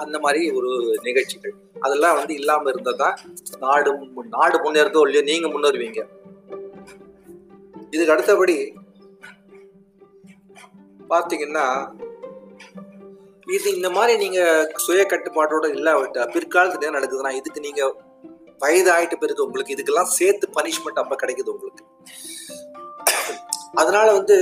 அந்த 0.03 0.17
மாதிரி 0.25 0.43
ஒரு 0.59 0.71
நிகழ்ச்சிகள். 1.09 1.55
அதெல்லாம் 1.83 2.17
வந்து 2.17 2.33
இல்லாம 2.33 2.71
தான் 2.93 3.15
நாடு 3.59 3.91
நாடு 4.29 4.57
முன்னேறதோ 4.65 5.01
இல்லையோ 5.07 5.23
நீங்க 5.31 5.47
முன்னேறுவீங்க. 5.47 6.01
இதுக்கு 7.91 8.13
அடுத்தபடி 8.13 8.55
பார்த்தீங்கன்னா 11.09 11.65
இது 13.47 13.67
இந்த 13.75 13.89
மாதிரி 13.89 14.13
நீங்க 14.17 14.39
சுய 14.75 15.01
கட்டுப்பாட்டோட 15.03 15.65
இல்லாவிட்டா 15.77 16.21
பிற்காலத்துல 16.35 16.87
என்ன 16.87 16.97
நடக்குதுன்னா 16.99 17.33
இதுக்கு 17.39 17.59
நீங்க 17.59 17.81
வயதாயிட்ட 18.59 19.15
பிறகு 19.15 19.45
உங்களுக்கு 19.45 19.73
இதுக்கெல்லாம் 19.75 20.13
சேர்த்து 20.17 20.45
பனிஷ்மெண்ட் 20.57 21.01
அப்ப 21.01 21.15
கிடைக்குது 21.15 21.53
உங்களுக்கு. 21.55 21.83
அதனால 23.73 24.07
வந்து 24.13 24.35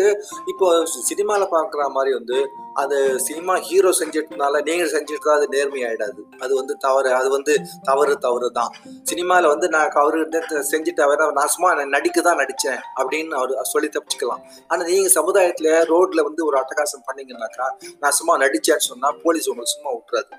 இப்போ 0.47 0.67
சினிமால 1.09 1.43
பாக்குற 1.53 1.89
மாதிரி 1.89 2.11
வந்து 2.13 2.37
அது 2.73 3.19
சினிமா 3.19 3.53
ஹீரோ 3.57 3.89
செஞ்சிட்டனால 3.99 4.61
நீங்க 4.61 4.85
செஞ்சுட்டு 4.85 5.29
அது 5.35 5.45
நேர்மை 5.49 5.81
ஆயிடாது 5.83 6.21
அது 6.39 6.55
வந்து 6.55 6.77
தவறு 6.77 7.09
அது 7.13 7.29
வந்து 7.29 7.53
தவறு 7.83 8.17
தவறு 8.17 8.51
தான் 8.51 8.71
சினிமால 9.11 9.47
வந்து 9.47 9.69
நான் 9.69 9.95
அவரு 10.03 10.19
செஞ்சுட்டு 10.73 11.01
அவர் 11.01 11.23
நான் 11.39 11.53
சும்மா 11.55 11.71
நடிக்க 11.85 12.21
தான் 12.21 12.41
நடிச்சேன் 12.41 12.79
அப்படின்னு 12.99 13.35
அவர் 13.39 13.71
சொல்லி 13.73 13.89
தப்பிச்சுக்கலாம். 13.89 14.43
ஆனா 14.67 14.81
நீங்க 14.83 15.09
சமுதாயத்துல 15.19 15.69
ரோட்ல 15.93 16.23
வந்து 16.23 16.45
ஒரு 16.45 16.57
அட்டகாசம் 16.61 17.05
பண்ணீங்கன்னாக்கா 17.07 17.67
நான் 17.99 18.17
சும்மா 18.19 18.35
நடிச்சேன்னு 18.37 18.89
சொன்னா 18.91 19.11
போலீஸ் 19.23 19.49
உங்களுக்கு 19.49 19.75
சும்மா 19.75 19.91
விட்டுறாது. 19.95 20.31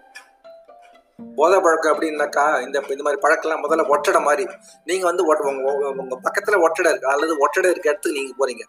போதை 1.36 1.60
பழக்கம் 1.60 2.00
அப்படின்னாக்கா 2.00 2.62
இந்த 2.62 2.82
இந்த 2.88 3.02
மாதிரி 3.02 3.22
பழக்கம்லாம் 3.22 3.62
முதல்ல 3.62 3.88
ஒட்டடை 3.88 4.20
மாதிரி. 4.20 4.46
நீங்க 4.84 5.04
வந்து 5.04 5.26
ஒட்ட- 5.26 5.48
உங்க 5.96 6.18
பக்கத்துல 6.24 6.60
ஒட்டடை 6.60 6.90
இருக்கு 6.90 7.08
அல்லது 7.08 7.38
ஒட்டடை 7.38 7.70
இருக்க 7.70 7.90
இடத்துக்கு 7.90 8.20
நீங்க 8.20 8.46
போறீங்க. 8.46 8.60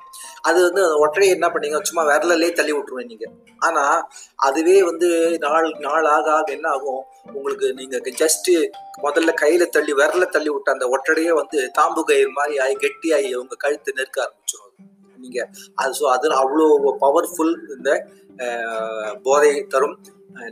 அது 0.42 0.64
வந்து 0.64 0.84
அந்த 0.84 1.10
ஒட்டடையை 1.10 1.28
என்ன 1.28 1.48
பண்ணீங்க? 1.48 1.82
சும்மா 1.82 2.12
விரலே 2.12 2.54
தள்ளி 2.54 2.74
விட்டுருவேன் 2.74 3.06
நீங்க. 3.06 3.30
ஆனா 3.58 4.08
அதுவே 4.36 4.84
வந்து 4.84 5.38
நாள் 5.40 5.76
நாள் 5.80 6.06
ஆக 6.06 6.32
ஆக 6.32 6.52
என்ன 6.52 6.70
ஆகும்? 6.70 7.04
உங்களுக்கு 7.34 7.74
நீங்க 7.74 7.98
ஜஸ்ட் 7.98 8.70
முதல்ல 9.04 9.34
கையில 9.42 9.66
தள்ளி 9.66 9.94
விரல 9.94 10.26
தள்ளி 10.26 10.50
விட்ட 10.50 10.72
அந்த 10.72 10.86
ஒட்டடையே 10.86 11.34
வந்து 11.34 11.72
தாம்பு 11.80 12.04
கயிறு 12.04 12.30
மாதிரி 12.30 12.60
ஆகி 12.60 12.76
கெட்டியாகி 12.76 13.34
உங்க 13.34 13.56
கழுத்து 13.56 13.94
நெருக்க 13.96 14.24
ஆரம்பிச்சிடும் 14.24 14.78
நீங்கள் 14.78 15.20
நீங்க 15.20 15.50
அது 15.76 15.92
ஸோ 16.00 16.12
அது 16.12 16.30
அவ்வளோ 16.30 16.96
பவர்ஃபுல் 17.02 17.56
இந்த 17.78 18.08
போதை 19.24 19.64
தரும். 19.64 19.98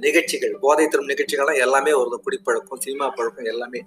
நிகழ்ச்சிகள் 0.05 0.53
போதை 0.63 0.85
தரும் 0.87 1.11
நிகழ்ச்சிகள்லாம் 1.11 1.61
எல்லாமே 1.65 1.91
வருது 1.99 2.17
குடிப்பழக்கம் 2.25 2.81
சினிமா 2.85 3.07
பழக்கம் 3.09 3.49
எல்லாமே. 3.53 3.81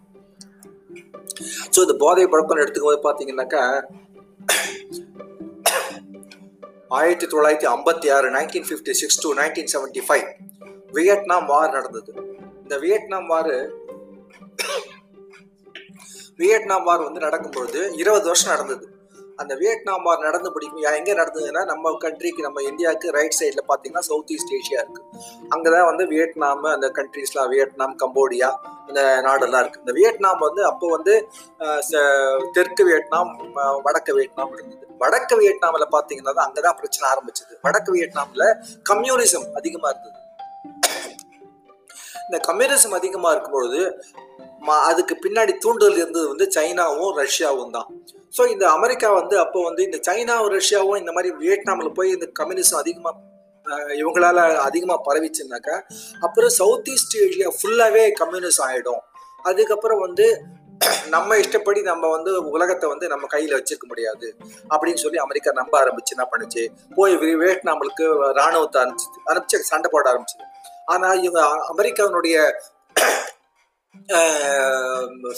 ஸோ 1.74 1.78
இந்த 1.84 1.94
போதை 2.02 2.26
பழக்கம் 2.26 2.62
எடுத்துக்கும் 2.62 2.90
போது 2.90 3.04
பார்த்தீங்கன்னாக்கா 3.06 3.62
ஆயிரத்தி 6.98 7.26
தொள்ளாயிரத்தி 7.26 7.68
ஐம்பத்தி 7.74 8.08
ஆறு 8.16 8.26
nineteen 8.36 8.66
fifty 8.68 8.92
six 9.00 9.20
to 9.22 9.30
nineteen 9.40 9.70
seventy 9.74 10.02
five 10.08 10.26
Vietnam 10.96 11.46
war 11.52 11.74
நடந்தது. 11.76 12.12
இந்த 12.62 12.76
வியட்நாம் 12.84 13.26
வார் 13.26 13.54
வியட்நாம் 16.36 16.84
வார் 16.84 17.06
வந்து 17.06 17.20
நடக்கும் 17.20 17.54
பொழுது 17.56 17.80
இருபது 18.02 18.26
வருஷம் 18.30 18.52
நடந்தது. 18.54 18.86
அந்த 19.42 19.52
வியட்நாம் 19.60 20.04
வார் 20.06 20.24
நடந்து 20.26 20.50
பிடிக்கும். 20.54 20.84
எங்க 20.98 21.10
நடந்ததுன்னா 21.20 21.62
நம்ம 21.70 21.92
கண்ட்ரிக்கு 22.04 22.46
நம்ம 22.46 22.62
இந்தியாவுக்கு 22.70 23.08
ரைட் 23.16 23.36
சைடில் 23.38 23.68
பார்த்தீங்கன்னா 23.70 24.04
சவுத் 24.08 24.32
ஈஸ்ட் 24.34 24.52
ஏஷியா 24.58 24.80
இருக்கு. 24.82 25.02
அங்கதான் 25.54 25.88
வந்து 25.90 26.04
வியட்நாம் 26.12 26.64
அந்த 26.74 26.88
கண்ட்ரீஸ்லாம் 26.98 27.50
வியட்நாம் 27.54 27.94
கம்போடியா 28.02 28.50
இந்த 28.88 29.02
நாடெல்லாம் 29.26 29.62
இருக்கு. 29.64 29.82
இந்த 29.84 29.94
வியட்நாம் 29.98 30.40
வந்து 30.46 30.62
அப்போ 30.70 30.88
வந்து 30.96 31.14
தெற்கு 32.56 32.84
வியட்நாம் 32.90 33.32
வடக்கு 33.86 34.14
வியட்நாம் 34.18 34.52
இருந்தது. 34.56 34.82
வடக்கு 35.02 35.36
வியட்நாமில் 35.42 35.92
பாத்தீங்கன்னா 35.96 36.34
தான் 36.38 36.46
அங்கதான் 36.48 36.78
பிரச்சனை 36.80 37.06
ஆரம்பிச்சது. 37.12 37.54
வடக்கு 37.66 37.92
வியட்நாம்ல 37.96 38.46
கம்யூனிசம் 38.90 39.48
அதிகமா 39.60 39.88
இருந்தது. 39.94 40.18
இந்த 42.26 42.38
கம்யூனிசம் 42.50 42.98
அதிகமா 43.00 43.30
இருக்கும் 43.34 43.56
பொழுது 43.58 43.82
அதுக்கு 44.90 45.14
பின்னாடி 45.24 45.52
தூண்டுதல் 45.62 45.98
இருந்தது 46.00 46.26
வந்து 46.32 46.46
சைனாவும் 46.54 47.16
ரஷ்யாவும் 47.22 47.74
தான். 47.76 47.88
ஸோ 48.34 48.42
இந்த 48.48 48.64
அமெரிக்கா 48.70 49.08
வந்து 49.12 49.38
அப்போ 49.38 49.58
வந்து 49.62 49.82
இந்த 49.84 49.98
சைனாவும் 50.08 50.52
ரஷ்யாவும் 50.54 50.98
இந்த 50.98 51.12
மாதிரி 51.12 51.30
வியட்நாமில் 51.36 51.92
போய் 51.92 52.10
இந்த 52.10 52.26
கம்யூனிசம் 52.40 52.80
அதிகமாக 52.80 53.32
இவங்களால 53.94 54.38
அதிகமாக 54.58 55.04
பரவிச்சுனாக்கா 55.08 55.76
அப்புறம் 56.20 56.52
சவுத் 56.60 56.90
ஈஸ்ட் 56.94 57.16
ஏஷியா 57.16 57.50
ஃபுல்லாகவே 57.58 58.02
கம்யூனிஸ்ட் 58.12 58.64
ஆகிடும் 58.66 59.02
அதுக்கப்புறம் 59.44 60.00
வந்து 60.00 60.26
நம்ம 61.10 61.36
இஷ்டப்படி 61.36 61.80
நம்ம 61.82 62.08
வந்து 62.10 62.30
உலகத்தை 62.46 62.86
வந்து 62.88 63.06
நம்ம 63.08 63.26
கையில் 63.26 63.56
வச்சிருக்க 63.56 63.86
முடியாது. 63.86 64.26
அப்படின்னு 64.70 65.02
சொல்லி 65.04 65.18
அமெரிக்கா 65.18 65.50
நம்ப 65.52 65.74
ஆரம்பிச்சு 65.80 66.14
என்ன 66.16 66.24
பண்ணுச்சு? 66.32 66.62
போய் 66.94 67.14
வியட்நாமுக்கு 67.42 68.06
ராணுவத்தை 68.40 68.80
அனுப்பிச்சு 68.82 69.20
அனுப்பிச்சு 69.32 69.70
சண்டை 69.72 69.90
போட 69.92 70.12
ஆரம்பிச்சு 70.12 70.38
ஆனால் 70.84 71.22
இவங்க 71.22 71.42
அமெரிக்காவினுடைய 71.72 72.36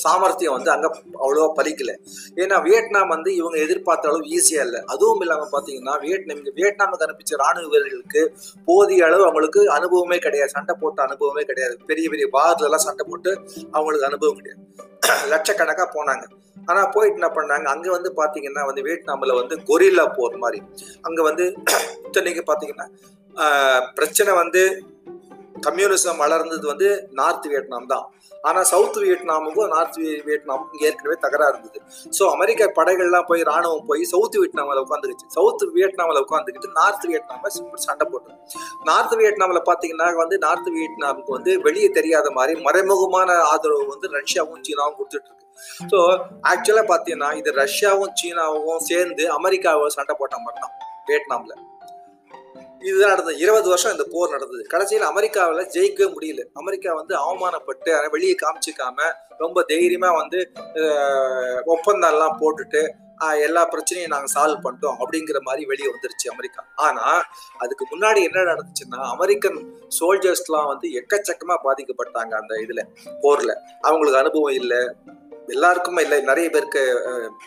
சாமர்த்தியம் 0.04 0.54
வந்து 0.56 0.70
அங்க 0.74 0.86
அவ்வளோவா 1.24 1.48
பலிக்கல. 1.58 1.92
ஏன்னா 2.42 2.56
வியட்நாம் 2.66 3.12
வந்து 3.14 3.30
இவங்க 3.40 3.56
எதிர்பார்த்த 3.66 4.10
அளவு 4.10 4.30
ஈஸியா 4.36 4.62
இல்லை. 4.68 4.80
அதுவும் 4.92 5.22
இல்லாம 5.26 5.48
பாத்தீங்கன்னா 5.54 5.94
வியட்நாம் 6.04 6.42
வியட்நாமுக்கு 6.60 7.06
அனுப்பிச்ச 7.06 7.40
ராணுவ 7.42 7.68
வீரர்களுக்கு 7.74 8.22
போதிய 8.68 9.06
அளவு 9.08 9.24
அவங்களுக்கு 9.28 9.62
அனுபவமே 9.78 10.18
கிடையாது. 10.26 10.54
சண்டை 10.56 10.74
போட்ட 10.82 11.00
அனுபவமே 11.08 11.44
கிடையாது. 11.50 11.76
பெரிய 11.90 12.08
பெரிய 12.14 12.28
பார்ல 12.36 12.68
எல்லாம் 12.70 12.86
சண்டை 12.88 13.06
போட்டு 13.10 13.32
அவங்களுக்கு 13.72 14.08
அனுபவம் 14.10 14.40
கிடையாது. 14.40 14.62
லட்சக்கணக்கா 15.32 15.84
போனாங்க. 15.96 16.24
ஆனா 16.68 16.80
போயிட்டு 16.94 17.18
என்ன 17.20 17.28
பண்ணாங்க? 17.36 17.66
அங்க 17.74 17.86
வந்து 17.90 18.10
பாத்தீங்கன்னா 18.16 18.62
வந்து 18.66 18.82
வியட்நாம்ல 18.86 19.34
வந்து 19.40 19.54
கொரில்லா 19.68 20.04
போர் 20.16 20.36
மாதிரி. 20.44 20.60
அங்க 21.02 21.20
வந்து 21.22 21.44
இத்தனைக்கு 22.06 22.42
பாத்தீங்கன்னா 22.50 22.86
பிரச்சனை 23.94 24.32
வந்து 24.34 24.62
கம்யூனிசம் 25.66 26.20
வளர்ந்தது 26.24 26.66
வந்து 26.66 26.88
நார்த் 27.12 27.46
வியட்நாம் 27.46 27.86
தான். 27.86 28.06
ஆனால் 28.46 28.64
சவுத் 28.64 28.98
வியட்நாமுக்கும் 29.02 29.68
நார்த் 29.68 29.96
வி- 29.96 30.20
வியட்நாமுக்கும் 30.26 30.82
ஏற்கனவே 30.82 31.16
தகராறு 31.20 31.54
இருந்தது. 31.54 31.78
ஸோ 32.18 32.24
அமெரிக்க 32.32 32.72
படைகள்லாம் 32.76 33.26
போய் 33.26 33.42
ராணுவம் 33.42 33.86
போய் 33.86 34.02
சவுத் 34.04 34.36
வியட்நாமில் 34.36 34.82
உட்காந்துருச்சு 34.82 35.26
சவுத் 35.28 35.64
வியட்நாமில் 35.72 36.22
உட்காந்துக்கிட்டு 36.22 36.70
நார்த் 36.72 37.06
வியட்நாம 37.06 37.50
சண்டை 37.78 38.06
போட்டது. 38.06 38.36
நார்த் 38.84 39.16
வியட்நாமில் 39.16 39.66
பார்த்தீங்கன்னா 39.66 40.14
வந்து 40.16 40.38
நார்த் 40.38 40.70
வியட்நாமுக்கு 40.70 41.32
வந்து 41.32 41.60
வெளியே 41.60 41.88
தெரியாத 41.90 42.30
மாதிரி 42.30 42.54
மறைமுகமான 42.62 43.30
ஆதரவு 43.46 43.86
வந்து 43.88 44.08
ரஷ்யாவும் 44.16 44.64
சீனாவும் 44.66 44.98
கொடுத்துட்டு 44.98 45.30
இருக்கு 45.30 45.44
ஸோ 45.92 45.98
ஆக்சுவலாக 46.50 46.86
பார்த்தீங்கன்னா 46.90 47.30
இது 47.36 47.52
ரஷ்யாவும் 47.56 48.14
சீனாவும் 48.22 48.82
சேர்ந்து 48.84 49.24
அமெரிக்காவை 49.32 49.88
சண்டை 49.90 50.16
போட்ட 50.18 50.38
மாதிரி 50.38 50.60
தான் 50.60 50.74
வியட்நாமில். 51.06 51.56
இதுதான் 52.82 53.12
நடந்தது. 53.12 53.38
இருபது 53.44 53.68
வருஷம் 53.72 53.94
இந்த 53.94 54.04
போர் 54.12 54.34
நடந்தது. 54.34 54.62
கடைசியில் 54.72 55.06
அமெரிக்காவில் 55.12 55.70
ஜெயிக்கவே 55.76 56.08
முடியல. 56.16 56.42
அமெரிக்கா 56.60 56.90
வந்து 57.00 57.14
அவமானப்பட்டு 57.24 57.90
அதை 57.98 58.08
வெளியே 58.14 58.34
காமிச்சிக்காம 58.44 59.08
ரொம்ப 59.44 59.62
தைரியமா 59.72 60.10
வந்து 60.20 60.38
ஒப்பந்தம்லாம் 61.74 62.38
போட்டுட்டு 62.42 62.82
எல்லா 63.46 63.60
பிரச்சனையும் 63.72 64.12
நாங்கள் 64.14 64.32
சால்வ் 64.34 64.62
பண்ணிட்டோம் 64.64 64.98
அப்படிங்கிற 65.02 65.38
மாதிரி 65.46 65.62
வெளியே 65.70 65.88
வந்துருச்சு 65.92 66.26
அமெரிக்கா. 66.32 66.62
ஆனால் 66.86 67.20
அதுக்கு 67.64 67.84
முன்னாடி 67.92 68.20
என்ன 68.28 68.42
நடந்துச்சுன்னா 68.50 69.00
அமெரிக்கன் 69.14 69.58
சோல்ஜர்ஸ்லாம் 69.98 70.70
வந்து 70.72 70.88
எக்கச்சக்கமாக 71.00 71.58
பாதிக்கப்பட்டாங்க 71.66 72.32
அந்த 72.40 72.54
இதில் 72.64 72.88
போரில். 73.22 73.54
அவங்களுக்கு 73.88 74.20
அனுபவம் 74.22 74.58
இல்லை. 74.60 74.80
எல்லாருக்குமே 75.46 76.02
இல்லை 76.02 76.20
நிறைய 76.20 76.50
பேருக்கு 76.50 76.82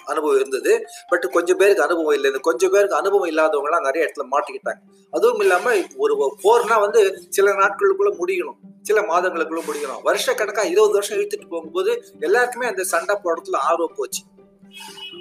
அனுபவம் 0.06 0.36
இருந்தது. 0.36 0.74
பட் 1.10 1.28
கொஞ்சம் 1.32 1.58
பேருக்கு 1.58 1.84
அனுபவம் 1.84 2.14
இல்லை. 2.14 2.30
இந்த 2.30 2.42
கொஞ்சம் 2.42 2.72
பேருக்கு 2.72 2.96
அனுபவம் 2.96 3.30
இல்லாதவங்கலாம் 3.30 3.88
நிறைய 3.88 4.08
இடத்துல 4.08 4.26
மாட்டிக்கிட்டாங்க. 4.36 4.82
அதுவும் 5.12 5.40
இல்லாம 5.40 5.72
ஒரு 5.98 6.16
போர்னா 6.44 6.80
வந்து 6.80 7.02
சில 7.30 7.52
நாட்களுக்குள்ள 7.52 8.12
முடியணும். 8.22 8.58
சில 8.82 9.02
மாதங்களுக்குள்ள 9.02 9.62
முடியணும். 9.70 10.02
வருஷ 10.04 10.34
கணக்கா 10.34 10.62
இருபது 10.62 10.94
வருஷம் 10.94 11.18
இழுத்துட்டு 11.18 11.50
போகும்போது 11.50 11.92
எல்லாருக்குமே 12.20 12.68
அந்த 12.68 12.84
சண்டை 12.84 13.16
போடுறதுல 13.24 13.56
ஆர்வம் 13.70 13.96
போச்சு. 13.96 14.24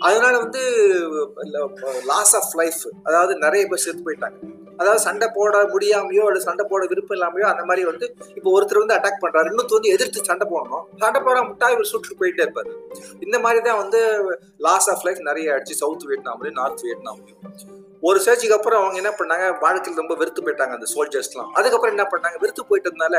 அதனால 0.00 0.38
வந்து 0.38 0.62
லாஸ் 2.04 2.36
ஆஃப் 2.36 2.54
லைஃப் 2.54 2.80
அதாவது 3.04 3.34
நிறைய 3.36 3.66
பேர் 3.66 3.84
செத்து 3.84 4.02
போயிட்டாங்க. 4.06 4.38
அதாவது 4.80 5.00
சண்டை 5.06 5.26
போட 5.36 5.62
முடியாமையோ 5.74 6.24
அல்லது 6.28 6.46
சண்டை 6.48 6.64
போட 6.70 6.82
விருப்பம் 6.92 7.16
இல்லாமையோ 7.18 7.46
அந்த 7.52 7.64
மாதிரி 7.70 7.84
வந்து 7.90 8.06
இப்போ 8.38 8.48
ஒருத்தர் 8.56 8.82
வந்து 8.82 8.96
அட்டாக் 8.96 9.22
பண்றாரு. 9.24 9.50
இன்னொருத்தர் 9.50 9.80
வந்து 9.80 9.94
எதிர்த்து 9.96 10.28
சண்டை 10.30 10.46
போடணும். 10.52 10.84
சண்டை 11.02 11.20
போட 11.26 11.40
முட்டா 11.48 11.68
இவர் 11.74 11.90
சுட்டு 11.92 12.18
போயிட்டே 12.20 12.44
இருப்பாரு. 12.46 12.72
இந்த 13.26 13.38
மாதிரி 13.46 13.62
தான் 13.68 13.80
வந்து 13.82 14.00
லாஸ் 14.68 14.90
ஆஃப் 14.94 15.04
லைஃப் 15.08 15.28
நிறைய 15.30 15.52
ஆயிடுச்சு. 15.54 15.80
சவுத் 15.82 16.08
வியட்நாம்லயும் 16.10 16.58
நார்த் 16.62 16.86
வியட்நாம்லயும் 16.88 17.87
ஒரு 18.02 18.18
ஸ்டேஜுக்கு 18.24 18.56
அப்புறம் 18.56 18.80
அவங்க 18.82 18.96
என்ன 19.02 19.12
பண்ணாங்க? 19.18 19.44
வாழ்க்கையில் 19.64 20.00
ரொம்ப 20.02 20.14
வெறுத்து 20.14 20.42
போயிட்டாங்க 20.46 20.74
அந்த 20.78 20.86
சோல்ஜர்ஸ்லாம் 20.94 21.50
அதுக்கப்புறம் 21.58 21.94
என்ன 21.96 22.06
பண்ணாங்க? 22.12 22.36
வெறுத்து 22.42 22.64
போயிட்டதுனால 22.70 23.14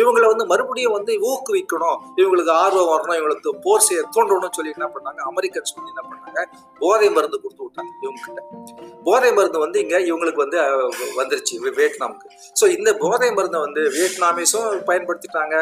இவங்களை 0.00 0.26
வந்து 0.32 0.46
மறுபடியும் 0.52 0.96
வந்து 0.98 1.12
ஊக்குவிக்கணும். 1.30 1.98
இவங்களுக்கு 2.22 2.50
ஆர்வம் 2.50 2.90
வரணும். 2.94 3.18
இவங்களுக்கு 3.20 3.52
போர் 3.66 3.86
செய்ய 3.88 4.02
தோன்றணும்னு 4.16 4.56
சொல்லி 4.58 4.74
என்ன 4.76 4.88
பண்ணாங்க? 4.94 5.20
அமெரிக்கன்ஸ் 5.32 5.74
வந்து 5.76 5.92
என்ன 5.94 6.04
பண்ணாங்க? 6.10 6.40
போதை 6.78 7.10
மருந்து 7.10 7.40
கொடுத்து 7.44 7.64
விட்டாங்க 7.66 7.90
இவங்க 8.04 8.20
கிட்ட 8.26 8.40
போதை 9.08 9.32
மருந்து 9.32 9.58
வந்து 9.58 9.80
இங்க 9.80 9.96
இவங்களுக்கு 10.10 10.44
வந்து 10.44 10.58
வந்துருச்சு. 11.20 11.54
வியட்நாமுக்கு. 11.80 12.28
ஸோ 12.60 12.64
இந்த 12.76 12.90
போதை 12.94 13.30
மருந்தை 13.32 13.60
வந்து 13.60 13.82
வியட்நாமீஸும் 13.96 14.70
பயன்படுத்திட்டாங்க. 14.90 15.56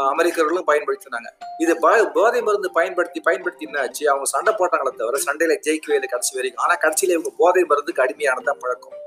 அமெரிக்கர்களும் 0.00 0.66
பயன்படுத்தினாங்க. 0.66 1.32
இது 1.58 1.78
ப- 1.78 2.10
போதை 2.14 2.42
மருந்து 2.42 2.72
பயன்படுத்தி 2.72 3.20
பயன்படுத்தி 3.20 3.64
என்ன 3.64 3.80
ஆச்சு 3.80 4.08
அவங்க 4.08 4.26
சண்டை 4.26 4.54
போட்டாங்களே 4.54 4.96
தவிர 4.96 5.18
சண்டையில 5.26 5.58
ஜெயிக்கவே 5.58 5.92
இல்லை 5.92 6.08
கடைசி 6.08 6.34
வரைக்கும். 6.34 6.64
ஆனா 6.64 6.78
கடைசியில 6.80 7.10
இவங்க 7.10 7.32
போதை 7.36 7.64
மருந்துக்கு 7.64 8.02
அடிமையானதான் 8.02 8.58
பழக்கம். 8.58 9.01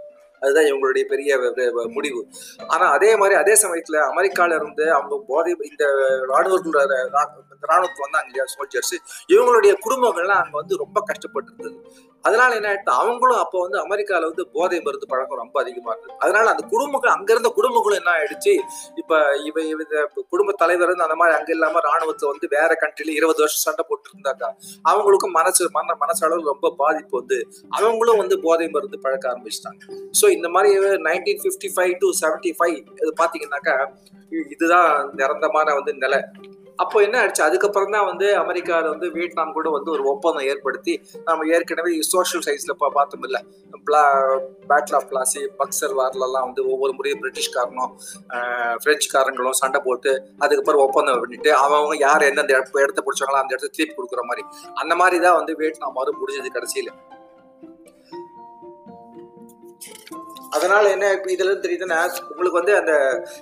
அதுதான் 0.45 0.69
இவங்களுடைய 0.69 1.05
பெரிய 1.13 1.37
முடிவு. 1.97 2.21
ஆனா 2.67 2.87
அதே 2.97 3.11
மாதிரி 3.21 3.35
அதே 3.41 3.55
சமயத்துல 3.63 3.99
அமெரிக்கால 4.11 4.57
இருந்து 4.59 4.87
அவங்க 4.97 5.15
போதை 5.29 5.53
இந்த 5.71 5.85
ராணுவர்கள் 6.33 6.73
ராணுவத்துக்கு 7.71 8.05
வந்தாங்க 8.05 8.27
இல்லையா 8.29 8.47
சோல்ஜர்ஸ் 8.55 8.95
இவங்களுடைய 9.33 9.71
குடும்பங்கள்லாம் 9.85 10.41
அங்க 10.43 10.55
வந்து 10.61 10.75
ரொம்ப 10.83 10.99
கஷ்டப்பட்டு 11.09 11.51
இருந்தது 11.51 11.77
அதனால 12.23 12.51
என்ன 12.57 12.67
ஆயிட்டு 12.69 12.91
அவங்களும் 13.01 13.39
அப்போ 13.41 13.57
வந்து 13.63 13.77
அமெரிக்கால 13.83 14.27
வந்து 14.29 14.43
போதை 14.53 14.77
மருந்து 14.85 15.07
பழக்கம் 15.11 15.39
ரொம்ப 15.41 15.57
அதிகமா 15.63 15.91
இருந்தது. 15.91 16.15
அதனால 16.23 16.45
அந்த 16.53 16.63
குடும்பங்கள் 16.71 17.13
அங்க 17.15 17.29
இருந்த 17.33 17.49
குடும்பங்களும் 17.57 17.99
என்ன 17.99 18.11
ஆயிடுச்சு? 18.15 18.53
இப்ப 19.01 19.19
இவ 19.49 19.61
இந்த 19.73 19.97
குடும்ப 20.31 20.55
தலைவர் 20.61 20.91
வந்து 20.91 21.05
அந்த 21.07 21.17
மாதிரி 21.21 21.35
அங்க 21.39 21.51
இல்லாம 21.55 21.81
ராணுவத்தை 21.87 22.25
வந்து 22.31 22.47
வேற 22.55 22.71
கண்ட்ரில 22.83 23.13
இருபது 23.19 23.43
வருஷம் 23.43 23.63
சண்டை 23.67 23.85
போட்டு 23.89 24.09
இருந்தாங்க 24.11 24.43
அவங்களுக்கும் 24.91 25.35
மனசு 25.39 25.69
மன 25.77 25.97
மனசளவு 26.03 26.49
ரொம்ப 26.53 26.71
பாதிப்பு 26.81 27.15
வந்து 27.21 27.39
அவங்களும் 27.79 28.21
வந்து 28.23 28.37
போதை 28.45 28.67
மருந்து 28.69 28.99
பழக்க 29.05 29.25
ஆரம்பிச்சிட்டாங்க. 29.33 29.81
ஸோ 30.21 30.25
இந்த 30.37 30.49
மாதிரி 30.55 30.97
nineteen 31.09 31.41
fifty 31.43 31.71
five 31.75 31.93
to 32.03 32.09
seventy 32.23 32.53
five 32.59 32.75
இது 33.03 33.13
பார்த்தீங்கன்னாக்கா 33.21 33.77
இதுதான் 34.53 34.91
நிரந்தரமான 35.19 35.73
வந்து 35.79 35.91
நிலை. 36.03 36.19
அப்போ 36.83 36.97
என்ன 37.03 37.15
ஆயிடுச்சு? 37.19 37.41
அதுக்கப்புறம் 37.45 37.93
தான் 37.95 38.07
வந்து 38.07 38.25
அமெரிக்காவில் 38.41 38.89
வந்து 38.93 39.07
வியட்நாம் 39.13 39.53
கூட 39.57 39.67
வந்து 39.75 39.89
ஒரு 39.93 40.03
ஒப்பந்தம் 40.11 40.47
ஏற்படுத்தி 40.51 40.93
நம்ம 41.27 41.45
ஏற்கனவே 41.55 41.91
சோஷியல் 42.13 42.43
சைன்ஸில் 42.47 42.73
இப்போ 42.73 42.87
பார்த்தோம் 42.97 43.25
இல்லை 43.27 43.41
பேட்டில் 44.69 44.97
ஆஃப் 44.99 45.07
பிளாசி 45.11 45.41
பக்சர் 45.59 45.93
வார்லெல்லாம் 45.99 46.45
வந்து 46.47 46.61
ஒவ்வொரு 46.73 46.93
முறையும் 46.97 47.21
பிரிட்டிஷ்காரனும் 47.23 47.93
ஃப்ரெஞ்சுக்காரங்களும் 48.81 48.83
பிரெஞ்சுக்காரங்களும் 48.85 49.59
சண்டை 49.61 49.81
போட்டு 49.87 50.13
அதுக்கப்புறம் 50.45 50.83
ஒப்பந்தம் 50.87 51.21
பண்ணிட்டு 51.23 51.51
அவங்க 51.63 51.95
யார் 52.07 52.27
எந்தெந்த 52.29 52.57
இடத்த 52.57 52.85
இடத்த 52.85 53.01
பிடிச்சாங்களோ 53.07 53.41
அந்த 53.41 53.53
இடத்த 53.55 53.73
திருப்பி 53.77 53.95
கொடுக்குற 53.97 54.23
மாதிரி. 54.31 54.43
அந்த 54.83 54.95
மாதிரி 55.03 55.19
தான் 55.27 55.37
வந்து 55.39 55.55
வியட்நாம் 55.61 55.97
வாரம் 55.99 56.19
முடிஞ்சது 56.21 56.51
கடைசியில். 56.57 56.91
அதனால 60.55 60.89
என்ன 60.89 61.11
இப்போ 61.11 61.31
இதுல 61.31 61.47
தெரியுதுன்னா 61.47 61.99
உங்களுக்கு 62.29 62.51
வந்து 62.51 62.75
அந்த 62.75 62.93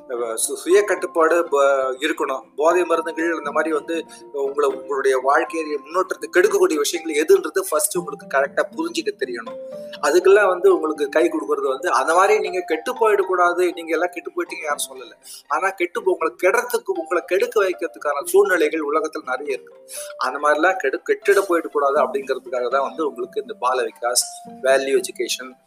சு- 0.09 0.35
சுய 0.35 0.81
கட்டுப்பாடு 0.81 1.49
ப- 1.49 1.61
இருக்கணும். 1.99 2.41
போதை 2.55 2.83
மருந்துகள் 2.85 3.37
இந்த 3.37 3.51
மாதிரி 3.51 3.73
வந்து 3.73 4.05
உங்களை 4.33 4.69
உங்களுடைய 4.69 5.17
வாழ்க்கையை 5.17 5.77
முன்னோட்டத்தை 5.77 6.29
கெடுக்கக்கூடிய 6.33 6.75
விஷயங்கள் 6.75 7.25
எதுன்றது 7.25 7.59
ஃபர்ஸ்ட் 7.69 7.97
உங்களுக்கு 7.97 8.27
கரெக்டா 8.37 8.63
புரிஞ்சுக்க 8.75 9.11
தெரியணும். 9.25 9.57
அதுக்கெல்லாம் 10.01 10.47
வந்து 10.47 10.75
உங்களுக்கு 10.75 11.09
கை 11.09 11.29
கொடுக்கறது 11.29 11.67
வந்து 11.67 11.91
அந்த 11.91 12.13
மாதிரி 12.13 12.39
நீங்க 12.39 12.59
கெட்டு 12.59 12.93
போயிடக்கூடாது. 12.93 13.73
நீங்க 13.73 13.91
எல்லாம் 13.91 14.09
கெட்டு 14.11 14.31
போயிட்டீங்க 14.31 14.63
யாரும் 14.63 14.87
சொல்லலை. 14.93 15.15
ஆனா 15.47 15.69
கெட்டு 15.69 16.01
உங்களை 16.03 16.33
கெடுறதுக்கு 16.43 16.91
உங்களை 16.95 17.23
கெடுக்க 17.25 17.63
வைக்கிறதுக்கான 17.63 18.25
சூழ்நிலைகள் 18.25 18.83
உலகத்துல 18.91 19.23
நிறைய 19.25 19.53
இருக்கு. 19.53 19.73
அந்த 20.17 20.39
மாதிரிலாம் 20.39 20.75
கெடு 20.75 21.01
கெட்டிட 21.11 21.43
போயிடக்கூடாது 21.49 21.95
அப்படிங்கிறதுக்காக 21.95 22.67
தான் 22.67 22.81
வந்து 22.81 23.07
உங்களுக்கு 23.07 23.41
இந்த 23.41 23.53
Bala 23.53 23.83
Vikas 23.83 24.23
value 24.63 25.01
education 25.01 25.62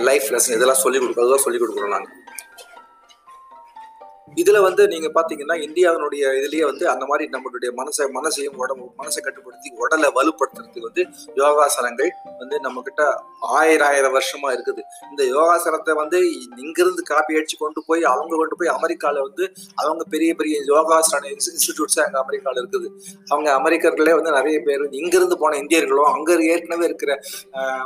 life 0.00 0.26
lesson 0.32 0.56
இதெல்லாம் 0.56 0.82
சொல்லிக் 0.82 1.02
கொடுக்குறதோ 1.02 1.36
சொல்லிக் 1.36 1.62
கொடுக்குறோம் 1.62 1.94
நாங்கள் 1.94 2.12
இதுல 4.36 4.58
வந்து 4.60 4.82
நீங்க 4.92 5.08
பாத்தீங்கன்னா 5.14 5.56
இந்தியாவினுடைய 5.66 6.24
இதுலயே 6.38 6.64
வந்து 6.64 6.84
அந்த 6.88 7.04
மாதிரி 7.10 7.24
நம்மளுடைய 7.34 7.70
மனசை 7.80 8.04
மனசையும் 8.16 8.58
உடம்பு 8.62 8.86
மனசை 9.00 9.20
கட்டுப்படுத்தி 9.20 9.68
உடலை 9.84 10.08
வலுப்படுத்துறதுக்கு 10.16 10.86
வந்து 10.88 11.02
யோகாசனங்கள் 11.42 12.10
வந்து 12.40 12.56
நம்ம 12.60 12.82
கிட்ட 12.82 13.02
ஆயிரம் 13.58 13.88
ஆயிரம் 13.88 14.14
வருஷமா 14.16 14.48
இருக்குது. 14.56 14.82
இந்த 15.10 15.22
யோகாசனத்தை 15.34 15.94
வந்து 15.94 16.18
இங்கிருந்து 16.64 17.02
காப்பி 17.02 17.36
அடிச்சு 17.38 17.56
கொண்டு 17.56 17.80
போய் 17.88 18.02
அவங்க 18.04 18.32
கொண்டு 18.36 18.58
போய் 18.60 18.72
அமெரிக்கால 18.76 19.16
வந்து 19.20 19.44
அவங்க 19.82 20.02
பெரிய 20.14 20.30
பெரிய 20.34 20.56
யோகாசன 20.72 21.30
இன்ஸ்டிடியூட்ஸ் 21.34 22.00
அங்க 22.04 22.18
அமெரிக்கால 22.24 22.56
இருக்குது. 22.62 22.88
அவங்க 23.32 23.48
அமெரிக்கர்களே 23.58 24.14
வந்து 24.18 24.32
நிறைய 24.38 24.58
பேர் 24.60 24.84
இங்கிருந்து 25.00 25.38
போன 25.42 25.58
இந்தியர்களும் 25.64 26.10
அங்க 26.14 26.30
ஏற்கனவே 26.54 26.84
இருக்கிற 26.84 27.12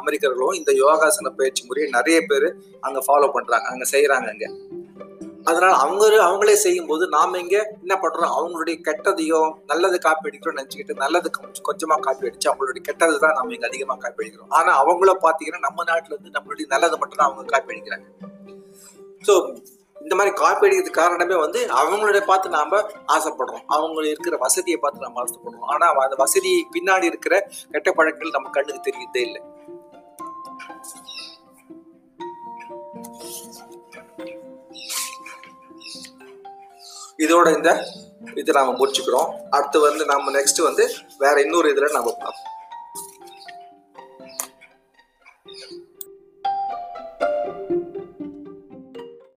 அமெரிக்கர்களும் 0.01 0.57
இந்த 0.61 0.73
யோகாசன 0.83 1.35
பயிற்சி 1.39 1.63
முறையை 1.69 1.91
நிறைய 1.91 2.19
பேர் 2.31 2.49
அங்க 2.89 2.99
ஃபாலோ 3.07 3.31
பண்றாங்க 3.37 3.67
அங்க 3.73 3.85
செய்யறாங்க 3.95 4.29
அங்க. 4.35 4.47
அதனால 5.49 5.73
அவங்க 5.83 6.03
அவங்களே 6.27 6.57
செய்யும் 6.63 6.89
போது 6.89 7.05
நாம 7.15 7.39
இங்க 7.39 7.57
என்ன 7.77 7.95
பண்றோம்? 8.03 8.33
அவங்களுடைய 8.37 8.77
கெட்டதையோ 8.89 9.41
நல்லது 9.71 9.99
காப்பி 10.07 10.29
அடிக்கிறோம் 10.31 10.57
நினைச்சுக்கிட்டு 10.57 10.95
நல்லது 11.03 11.29
கொஞ்சம் 11.37 11.67
கொஞ்சமா 11.69 11.99
காப்பி 12.07 12.29
அடிச்சு 12.29 12.51
அவங்களுடைய 12.51 12.85
கெட்டது 12.89 13.19
தான் 13.25 13.37
நம்ம 13.39 13.55
இங்க 13.55 13.69
அதிகமா 13.71 13.97
காப்பி 13.99 14.23
அடிக்கிறோம் 14.23 14.55
ஆனா 14.59 14.73
அவங்கள 14.83 15.15
பாத்தீங்கன்னா 15.27 15.63
நம்ம 15.67 15.87
நாட்டுல 15.91 16.15
இருந்து 16.15 16.37
நம்மளுடைய 16.37 16.69
நல்லதை 16.75 16.99
மட்டும் 17.01 17.21
தான் 17.21 17.29
அவங்க 17.31 17.53
காப்பி 17.55 17.75
அடிக்கிறாங்க 17.75 18.07
ஸோ 19.25 19.35
இந்த 19.97 20.17
மாதிரி 20.19 20.33
காப்பி 20.37 20.65
அடிக்கிறது 20.67 20.93
காரணமே 20.99 21.37
வந்து 21.43 21.61
அவங்களுடைய 21.81 22.23
பார்த்து 22.27 22.57
நாம 22.57 22.81
ஆசைப்படுறோம். 23.15 23.65
அவங்க 23.77 24.05
இருக்கிற 24.13 24.37
வசதியை 24.45 24.79
பார்த்து 24.79 25.07
நம்ம 25.07 25.21
ஆசைப்படுறோம். 25.25 25.69
ஆனா 25.73 25.87
அந்த 26.05 26.17
வசதி 26.23 26.53
பின்னாடி 26.75 27.07
இருக்கிற 27.13 27.35
கெட்ட 27.75 27.89
பழக்கங்கள் 27.93 28.37
நம்ம 28.37 28.51
கண்ணுக்கு 28.57 28.87
தெரியுதே 28.89 29.23
இல்லை. 29.29 29.43
இதோட 37.19 37.57
இந்த 37.57 37.71
இதை 38.35 38.55
நாம 38.55 38.73
முடிச்சுக்கிறோம். 38.79 39.29
அடுத்து 39.51 39.79
வந்து 39.81 40.05
நம்ம 40.05 40.31
நெக்ஸ்ட் 40.31 40.61
வந்து 40.63 40.85
வேற 41.19 41.41
இன்னொரு 41.41 41.71
இதில் 41.71 41.97
நம்ம 41.97 42.11
பார்ப்போம். 42.21 42.48